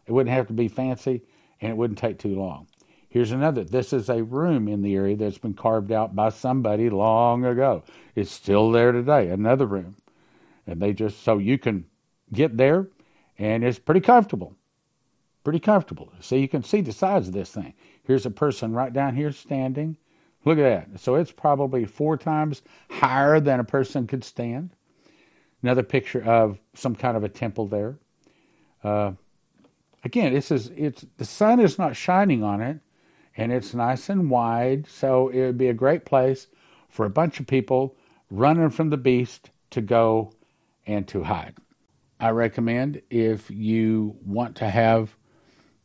it 0.06 0.12
wouldn't 0.12 0.34
have 0.34 0.46
to 0.46 0.52
be 0.52 0.68
fancy 0.68 1.22
and 1.60 1.70
it 1.70 1.76
wouldn't 1.76 1.98
take 1.98 2.18
too 2.18 2.36
long. 2.36 2.68
Here's 3.08 3.32
another. 3.32 3.64
This 3.64 3.92
is 3.92 4.08
a 4.08 4.22
room 4.22 4.68
in 4.68 4.82
the 4.82 4.94
area 4.94 5.16
that's 5.16 5.38
been 5.38 5.54
carved 5.54 5.90
out 5.90 6.14
by 6.14 6.28
somebody 6.28 6.90
long 6.90 7.44
ago. 7.44 7.82
It's 8.14 8.30
still 8.30 8.70
there 8.70 8.92
today, 8.92 9.28
another 9.28 9.66
room. 9.66 9.96
And 10.66 10.80
they 10.80 10.92
just, 10.92 11.22
so 11.22 11.38
you 11.38 11.58
can 11.58 11.86
get 12.32 12.56
there 12.56 12.88
and 13.38 13.64
it's 13.64 13.78
pretty 13.78 14.00
comfortable. 14.00 14.54
Pretty 15.44 15.60
comfortable. 15.60 16.12
So 16.20 16.34
you 16.34 16.48
can 16.48 16.62
see 16.62 16.80
the 16.80 16.92
size 16.92 17.28
of 17.28 17.34
this 17.34 17.50
thing. 17.50 17.74
Here's 18.02 18.26
a 18.26 18.30
person 18.30 18.72
right 18.72 18.92
down 18.92 19.14
here 19.16 19.32
standing. 19.32 19.96
Look 20.46 20.58
at 20.58 20.62
that. 20.92 21.00
So 21.00 21.16
it's 21.16 21.32
probably 21.32 21.84
four 21.84 22.16
times 22.16 22.62
higher 22.88 23.40
than 23.40 23.60
a 23.60 23.64
person 23.64 24.06
could 24.06 24.22
stand. 24.24 24.70
Another 25.60 25.82
picture 25.82 26.22
of 26.22 26.60
some 26.72 26.94
kind 26.94 27.16
of 27.16 27.24
a 27.24 27.28
temple 27.28 27.66
there. 27.66 27.98
Uh, 28.84 29.12
again, 30.04 30.32
this 30.32 30.52
is 30.52 30.70
it's 30.76 31.04
the 31.16 31.24
sun 31.24 31.58
is 31.58 31.78
not 31.78 31.96
shining 31.96 32.44
on 32.44 32.62
it, 32.62 32.78
and 33.36 33.52
it's 33.52 33.74
nice 33.74 34.08
and 34.08 34.30
wide, 34.30 34.86
so 34.86 35.28
it 35.28 35.40
would 35.40 35.58
be 35.58 35.68
a 35.68 35.74
great 35.74 36.04
place 36.04 36.46
for 36.88 37.04
a 37.04 37.10
bunch 37.10 37.40
of 37.40 37.48
people 37.48 37.96
running 38.30 38.70
from 38.70 38.90
the 38.90 38.96
beast 38.96 39.50
to 39.70 39.80
go 39.80 40.32
and 40.86 41.08
to 41.08 41.24
hide. 41.24 41.56
I 42.20 42.30
recommend 42.30 43.02
if 43.10 43.50
you 43.50 44.16
want 44.24 44.54
to 44.56 44.70
have 44.70 45.16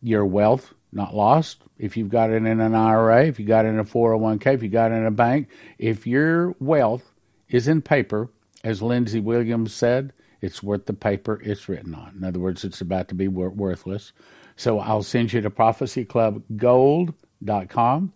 your 0.02 0.26
wealth 0.26 0.76
not 0.92 1.16
lost, 1.16 1.62
if 1.78 1.98
you've 1.98 2.10
got 2.10 2.30
it 2.30 2.36
in 2.36 2.60
an 2.60 2.76
IRA, 2.76 3.26
if 3.26 3.40
you 3.40 3.46
got 3.46 3.66
it 3.66 3.70
in 3.70 3.80
a 3.80 3.86
401k, 3.86 4.54
if 4.54 4.64
you 4.64 4.70
got 4.70 4.92
it 4.92 4.96
in 4.96 5.06
a 5.06 5.12
bank, 5.12 5.48
if 5.78 6.06
your 6.06 6.56
wealth 6.60 7.14
is 7.50 7.68
in 7.68 7.82
paper, 7.82 8.30
as 8.64 8.82
Lindsey 8.82 9.20
Williams 9.20 9.74
said, 9.74 10.14
it's 10.42 10.64
worth 10.64 10.86
the 10.86 10.94
paper 10.94 11.40
it's 11.44 11.70
written 11.70 11.94
on. 11.94 12.16
In 12.18 12.24
other 12.24 12.40
words, 12.40 12.64
it's 12.64 12.82
about 12.82 13.08
to 13.10 13.16
be 13.16 13.28
worthless. 13.28 14.12
So 14.56 14.80
I'll 14.80 15.04
send 15.04 15.34
you 15.34 15.42
to 15.42 15.50
prophecyclubgold.com. 15.50 18.14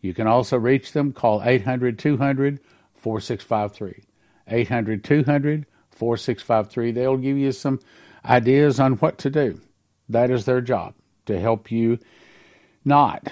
You 0.00 0.14
can 0.14 0.26
also 0.26 0.56
reach 0.56 0.92
them. 0.92 1.12
Call 1.12 1.42
800 1.42 1.98
200 1.98 2.60
4653. 2.96 4.04
800 4.48 5.04
200 5.04 5.66
4653. 5.90 6.92
They'll 6.92 7.16
give 7.16 7.38
you 7.38 7.52
some 7.52 7.80
ideas 8.24 8.80
on 8.80 8.94
what 8.94 9.18
to 9.18 9.30
do. 9.30 9.60
That 10.08 10.30
is 10.30 10.44
their 10.44 10.60
job, 10.60 10.94
to 11.26 11.40
help 11.40 11.70
you 11.70 11.98
not 12.84 13.28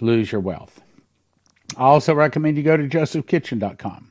lose 0.00 0.32
your 0.32 0.40
wealth. 0.40 0.80
I 1.76 1.84
also 1.84 2.14
recommend 2.14 2.56
you 2.56 2.62
go 2.62 2.76
to 2.76 2.88
josephkitchen.com. 2.88 4.10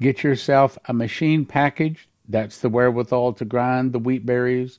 Get 0.00 0.22
yourself 0.22 0.78
a 0.86 0.92
machine 0.92 1.44
package 1.44 2.08
that's 2.28 2.58
the 2.58 2.68
wherewithal 2.68 3.34
to 3.34 3.44
grind 3.44 3.92
the 3.92 3.98
wheat 3.98 4.24
berries 4.24 4.78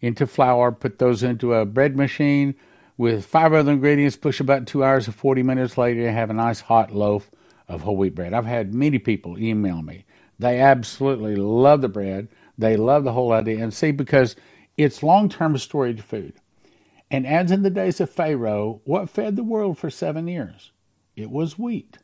into 0.00 0.26
flour, 0.26 0.72
put 0.72 0.98
those 0.98 1.22
into 1.22 1.54
a 1.54 1.64
bread 1.64 1.96
machine 1.96 2.54
with 2.96 3.24
five 3.24 3.52
other 3.52 3.72
ingredients, 3.72 4.16
push 4.16 4.40
about 4.40 4.66
two 4.66 4.84
hours 4.84 5.08
or 5.08 5.12
40 5.12 5.42
minutes 5.42 5.78
later, 5.78 6.06
and 6.06 6.16
have 6.16 6.30
a 6.30 6.34
nice 6.34 6.60
hot 6.60 6.94
loaf 6.94 7.30
of 7.68 7.82
whole 7.82 7.96
wheat 7.96 8.14
bread. 8.14 8.34
I've 8.34 8.46
had 8.46 8.74
many 8.74 8.98
people 8.98 9.38
email 9.38 9.82
me. 9.82 10.04
They 10.38 10.60
absolutely 10.60 11.36
love 11.36 11.80
the 11.82 11.88
bread. 11.88 12.28
They 12.58 12.76
love 12.76 13.04
the 13.04 13.12
whole 13.12 13.32
idea. 13.32 13.62
And 13.62 13.72
see, 13.72 13.90
because 13.90 14.36
it's 14.76 15.02
long 15.02 15.28
term 15.28 15.56
storage 15.58 16.00
food. 16.00 16.34
And 17.10 17.26
as 17.26 17.50
in 17.50 17.62
the 17.62 17.70
days 17.70 18.00
of 18.00 18.10
Pharaoh, 18.10 18.80
what 18.84 19.10
fed 19.10 19.36
the 19.36 19.42
world 19.42 19.78
for 19.78 19.90
seven 19.90 20.28
years? 20.28 20.70
It 21.16 21.30
was 21.30 21.58
wheat. 21.58 21.98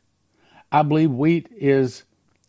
I 0.71 0.83
believe 0.83 1.11
wheat 1.11 1.47
is 1.55 2.03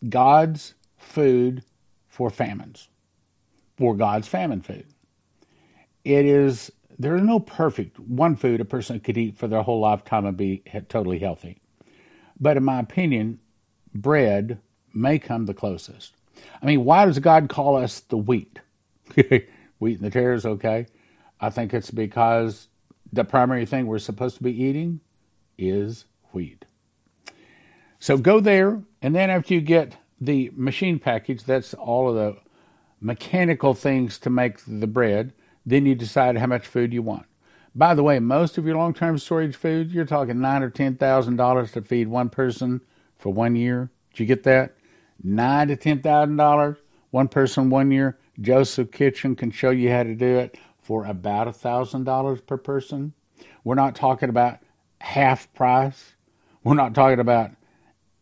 God's 0.07 0.73
food 0.97 1.63
for 2.07 2.29
famines, 2.29 2.89
for 3.77 3.95
God's 3.95 4.27
famine 4.27 4.61
food. 4.61 4.85
It 6.03 6.25
is, 6.25 6.71
there 6.97 7.15
is 7.15 7.21
no 7.21 7.39
perfect 7.39 7.97
one 7.99 8.35
food 8.35 8.59
a 8.59 8.65
person 8.65 8.99
could 8.99 9.17
eat 9.17 9.37
for 9.37 9.47
their 9.47 9.61
whole 9.61 9.79
lifetime 9.79 10.25
and 10.25 10.35
be 10.35 10.63
totally 10.89 11.19
healthy. 11.19 11.61
But 12.39 12.57
in 12.57 12.63
my 12.63 12.79
opinion, 12.79 13.39
bread 13.93 14.59
may 14.93 15.17
come 15.17 15.45
the 15.45 15.53
closest. 15.53 16.13
I 16.61 16.65
mean, 16.65 16.83
why 16.83 17.05
does 17.05 17.19
God 17.19 17.49
call 17.49 17.77
us 17.77 18.01
the 18.01 18.17
wheat? 18.17 18.59
wheat 19.15 19.99
and 19.99 19.99
the 19.99 20.09
tares, 20.09 20.45
okay. 20.45 20.87
I 21.39 21.49
think 21.49 21.73
it's 21.73 21.91
because 21.91 22.67
the 23.11 23.23
primary 23.23 23.65
thing 23.65 23.87
we're 23.87 23.99
supposed 23.99 24.37
to 24.37 24.43
be 24.43 24.63
eating 24.63 24.99
is 25.57 26.05
wheat. 26.31 26.65
So 27.99 28.17
go 28.17 28.39
there, 28.39 28.81
and 29.01 29.15
then 29.15 29.29
after 29.29 29.53
you 29.53 29.61
get 29.61 29.97
the 30.21 30.51
machine 30.55 30.99
package, 30.99 31.43
that's 31.43 31.73
all 31.73 32.09
of 32.09 32.15
the 32.15 32.37
mechanical 33.01 33.73
things 33.73 34.17
to 34.19 34.29
make 34.29 34.59
the 34.65 34.87
bread. 34.87 35.33
Then 35.65 35.85
you 35.85 35.95
decide 35.95 36.37
how 36.37 36.47
much 36.47 36.65
food 36.65 36.93
you 36.93 37.01
want. 37.01 37.25
By 37.75 37.93
the 37.93 38.03
way, 38.03 38.19
most 38.19 38.57
of 38.57 38.65
your 38.65 38.77
long-term 38.77 39.17
storage 39.19 39.55
food, 39.55 39.91
you're 39.91 40.05
talking 40.05 40.39
nine 40.39 40.63
or 40.63 40.69
ten 40.69 40.95
thousand 40.95 41.35
dollars 41.35 41.71
to 41.73 41.81
feed 41.81 42.07
one 42.07 42.29
person 42.29 42.81
for 43.17 43.31
one 43.31 43.55
year. 43.55 43.91
Did 44.11 44.21
you 44.21 44.25
get 44.25 44.43
that? 44.43 44.75
Nine 45.21 45.67
to 45.67 45.75
ten 45.75 46.01
thousand 46.01 46.37
dollars, 46.37 46.77
one 47.11 47.27
person, 47.27 47.69
one 47.69 47.91
year. 47.91 48.17
Joseph 48.41 48.91
Kitchen 48.91 49.35
can 49.35 49.51
show 49.51 49.69
you 49.69 49.91
how 49.91 50.03
to 50.03 50.15
do 50.15 50.37
it 50.37 50.57
for 50.89 51.05
about 51.05 51.47
a 51.47 51.53
thousand 51.53 52.03
dollars 52.03 52.41
per 52.41 52.57
person. 52.57 53.13
We're 53.63 53.75
not 53.75 53.95
talking 53.95 54.27
about 54.27 54.57
half 54.99 55.53
price. 55.53 56.13
We're 56.63 56.73
not 56.73 56.95
talking 56.95 57.19
about 57.19 57.51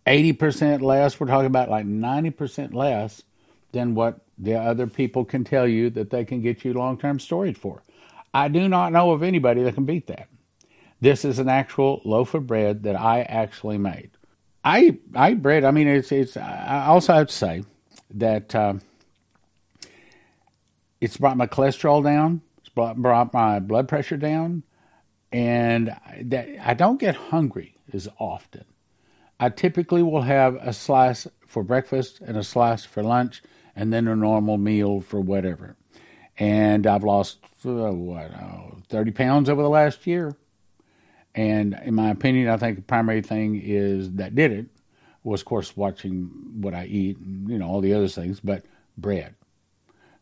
80% 0.06 0.82
less. 0.82 1.18
We're 1.18 1.28
talking 1.28 1.46
about 1.46 1.70
like 1.70 1.86
90% 1.86 2.74
less 2.74 3.24
than 3.72 3.96
what 3.96 4.20
the 4.38 4.56
other 4.56 4.86
people 4.86 5.24
can 5.24 5.46
tell 5.46 5.66
you 5.66 5.90
that 5.92 6.10
they 6.10 6.26
can 6.26 6.42
get 6.42 6.66
you 6.66 6.74
long 6.74 6.98
term 6.98 7.22
storage 7.22 7.58
for. 7.58 7.84
I 8.34 8.50
do 8.50 8.68
not 8.68 8.92
know 8.92 9.12
of 9.12 9.24
anybody 9.24 9.64
that 9.64 9.76
can 9.76 9.86
beat 9.86 10.08
that. 10.08 10.28
This 11.00 11.24
is 11.24 11.40
an 11.40 11.48
actual 11.48 12.02
loaf 12.04 12.34
of 12.34 12.48
bread 12.48 12.84
that 12.84 12.98
I 12.98 13.22
actually 13.22 13.78
made. 13.78 14.12
I 14.66 14.98
I 15.16 15.36
bread. 15.36 15.64
I 15.64 15.72
mean, 15.72 15.88
it's 15.88 16.12
it's. 16.12 16.36
I 16.36 16.88
also 16.88 17.14
have 17.14 17.28
to 17.28 17.34
say 17.34 17.64
that 18.16 18.54
uh, 18.54 18.74
it's 21.00 21.16
brought 21.16 21.38
my 21.38 21.48
cholesterol 21.48 22.04
down. 22.04 22.42
Brought 22.78 23.34
my 23.34 23.60
blood 23.60 23.88
pressure 23.88 24.18
down, 24.18 24.62
and 25.32 25.96
that 26.22 26.48
I 26.64 26.76
don't 26.76 27.00
get 27.00 27.16
hungry 27.16 27.76
as 27.92 28.08
often. 28.20 28.66
I 29.40 29.50
typically 29.50 30.04
will 30.04 30.22
have 30.22 30.56
a 30.56 30.74
slice 30.74 31.28
for 31.48 31.64
breakfast 31.64 32.22
and 32.22 32.38
a 32.38 32.44
slice 32.44 32.86
for 32.86 33.02
lunch, 33.02 33.42
and 33.76 33.92
then 33.92 34.08
a 34.08 34.16
normal 34.16 34.60
meal 34.60 35.02
for 35.02 35.20
whatever. 35.20 35.76
And 36.38 36.86
I've 36.86 37.04
lost 37.04 37.40
uh, 37.66 37.92
what 37.92 38.32
oh, 38.36 38.78
thirty 38.90 39.12
pounds 39.12 39.50
over 39.50 39.64
the 39.64 39.70
last 39.70 40.06
year. 40.06 40.36
And 41.34 41.80
in 41.84 41.96
my 41.96 42.12
opinion, 42.12 42.48
I 42.48 42.58
think 42.58 42.76
the 42.76 42.84
primary 42.84 43.24
thing 43.24 43.60
is 43.60 44.12
that 44.14 44.36
did 44.36 44.52
it 44.52 44.68
was, 45.24 45.42
of 45.42 45.46
course, 45.46 45.76
watching 45.76 46.30
what 46.62 46.76
I 46.76 46.86
eat 46.86 47.18
and 47.18 47.50
you 47.50 47.58
know 47.58 47.68
all 47.68 47.82
the 47.82 47.96
other 47.96 48.08
things, 48.08 48.40
but 48.40 48.66
bread. 48.98 49.34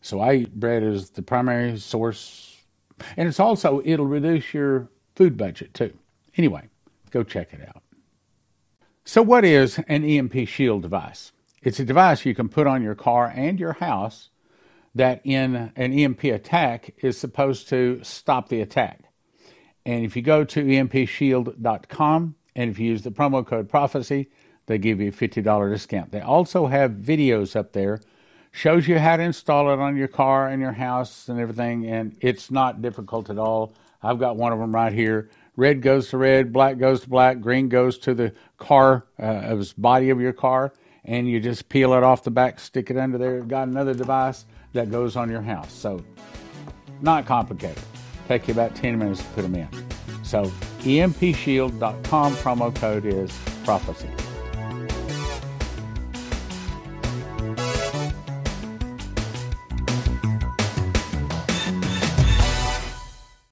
So 0.06 0.20
I 0.20 0.36
eat 0.36 0.54
bread 0.54 0.84
as 0.84 1.10
the 1.10 1.24
primary 1.24 1.80
source, 1.80 2.62
and 3.18 3.28
it's 3.28 3.40
also 3.40 3.82
it'll 3.84 4.06
reduce 4.06 4.54
your 4.54 4.88
food 5.16 5.36
budget 5.36 5.74
too. 5.74 5.98
Anyway, 6.38 6.70
go 7.10 7.24
check 7.24 7.54
it 7.54 7.68
out. 7.68 7.82
So, 9.04 9.24
what 9.24 9.44
is 9.44 9.80
an 9.88 10.04
EMP 10.04 10.48
shield 10.48 10.84
device? 10.84 11.32
It's 11.64 11.80
a 11.80 11.84
device 11.84 12.24
you 12.24 12.36
can 12.36 12.50
put 12.50 12.68
on 12.68 12.84
your 12.84 12.94
car 12.94 13.34
and 13.36 13.60
your 13.60 13.74
house 13.74 14.30
that, 14.94 15.22
in 15.24 15.72
an 15.76 15.92
EMP 15.92 16.26
attack, 16.26 16.94
is 17.00 17.18
supposed 17.18 17.68
to 17.70 18.00
stop 18.04 18.50
the 18.50 18.62
attack. 18.62 19.06
And 19.88 20.06
if 20.06 20.16
you 20.16 20.22
go 20.22 20.44
to 20.44 20.64
empshield.com 20.64 22.36
and 22.56 22.70
if 22.70 22.78
you 22.78 22.92
use 22.92 23.02
the 23.02 23.10
promo 23.10 23.44
code 23.44 23.70
prophecy, 23.70 24.30
they 24.68 24.78
give 24.78 25.02
you 25.02 25.10
a 25.10 25.12
$50 25.12 25.72
discount. 25.72 26.12
They 26.12 26.22
also 26.22 26.68
have 26.68 26.92
videos 26.92 27.56
up 27.56 27.74
there, 27.74 28.02
shows 28.56 28.88
you 28.88 28.98
how 28.98 29.18
to 29.18 29.24
install 29.24 29.70
it 29.72 29.80
on 29.80 29.98
your 29.98 30.08
car 30.08 30.48
and 30.48 30.62
your 30.62 30.72
house 30.72 31.28
and 31.28 31.40
everything, 31.40 31.88
and 31.88 32.16
it's 32.22 32.50
not 32.50 32.82
difficult 32.82 33.30
at 33.30 33.38
all. 33.38 33.74
I've 34.02 34.18
got 34.18 34.38
one 34.38 34.54
of 34.54 34.60
them 34.60 34.74
right 34.74 34.94
here. 34.94 35.30
Red 35.58 35.82
goes 35.82 36.10
to 36.10 36.18
red, 36.18 36.54
black 36.54 36.78
goes 36.78 37.02
to 37.02 37.10
black, 37.10 37.42
green 37.42 37.68
goes 37.68 37.98
to 38.00 38.14
the 38.14 38.34
car, 38.58 39.06
uh, 39.20 39.62
body 39.78 40.10
of 40.10 40.22
your 40.22 40.32
car, 40.32 40.72
and 41.04 41.30
you 41.30 41.42
just 41.42 41.68
peel 41.68 41.94
it 41.94 42.04
off 42.04 42.24
the 42.24 42.32
back, 42.32 42.60
stick 42.62 42.90
it 42.90 42.98
under 42.98 43.18
there. 43.18 43.42
Got 43.42 43.68
another 43.68 43.94
device 43.94 44.46
that 44.72 44.90
goes 44.90 45.18
on 45.18 45.30
your 45.30 45.42
house. 45.42 45.74
So, 45.74 46.04
not 47.02 47.26
complicated. 47.26 47.84
Take 48.30 48.48
you 48.48 48.54
about 48.54 48.74
10 48.74 48.98
minutes 48.98 49.22
to 49.22 49.28
put 49.30 49.42
them 49.42 49.56
in. 49.56 49.68
So, 50.24 50.46
empshield.com 50.84 52.34
promo 52.36 52.74
code 52.74 53.06
is 53.06 53.38
prophecy. 53.66 54.10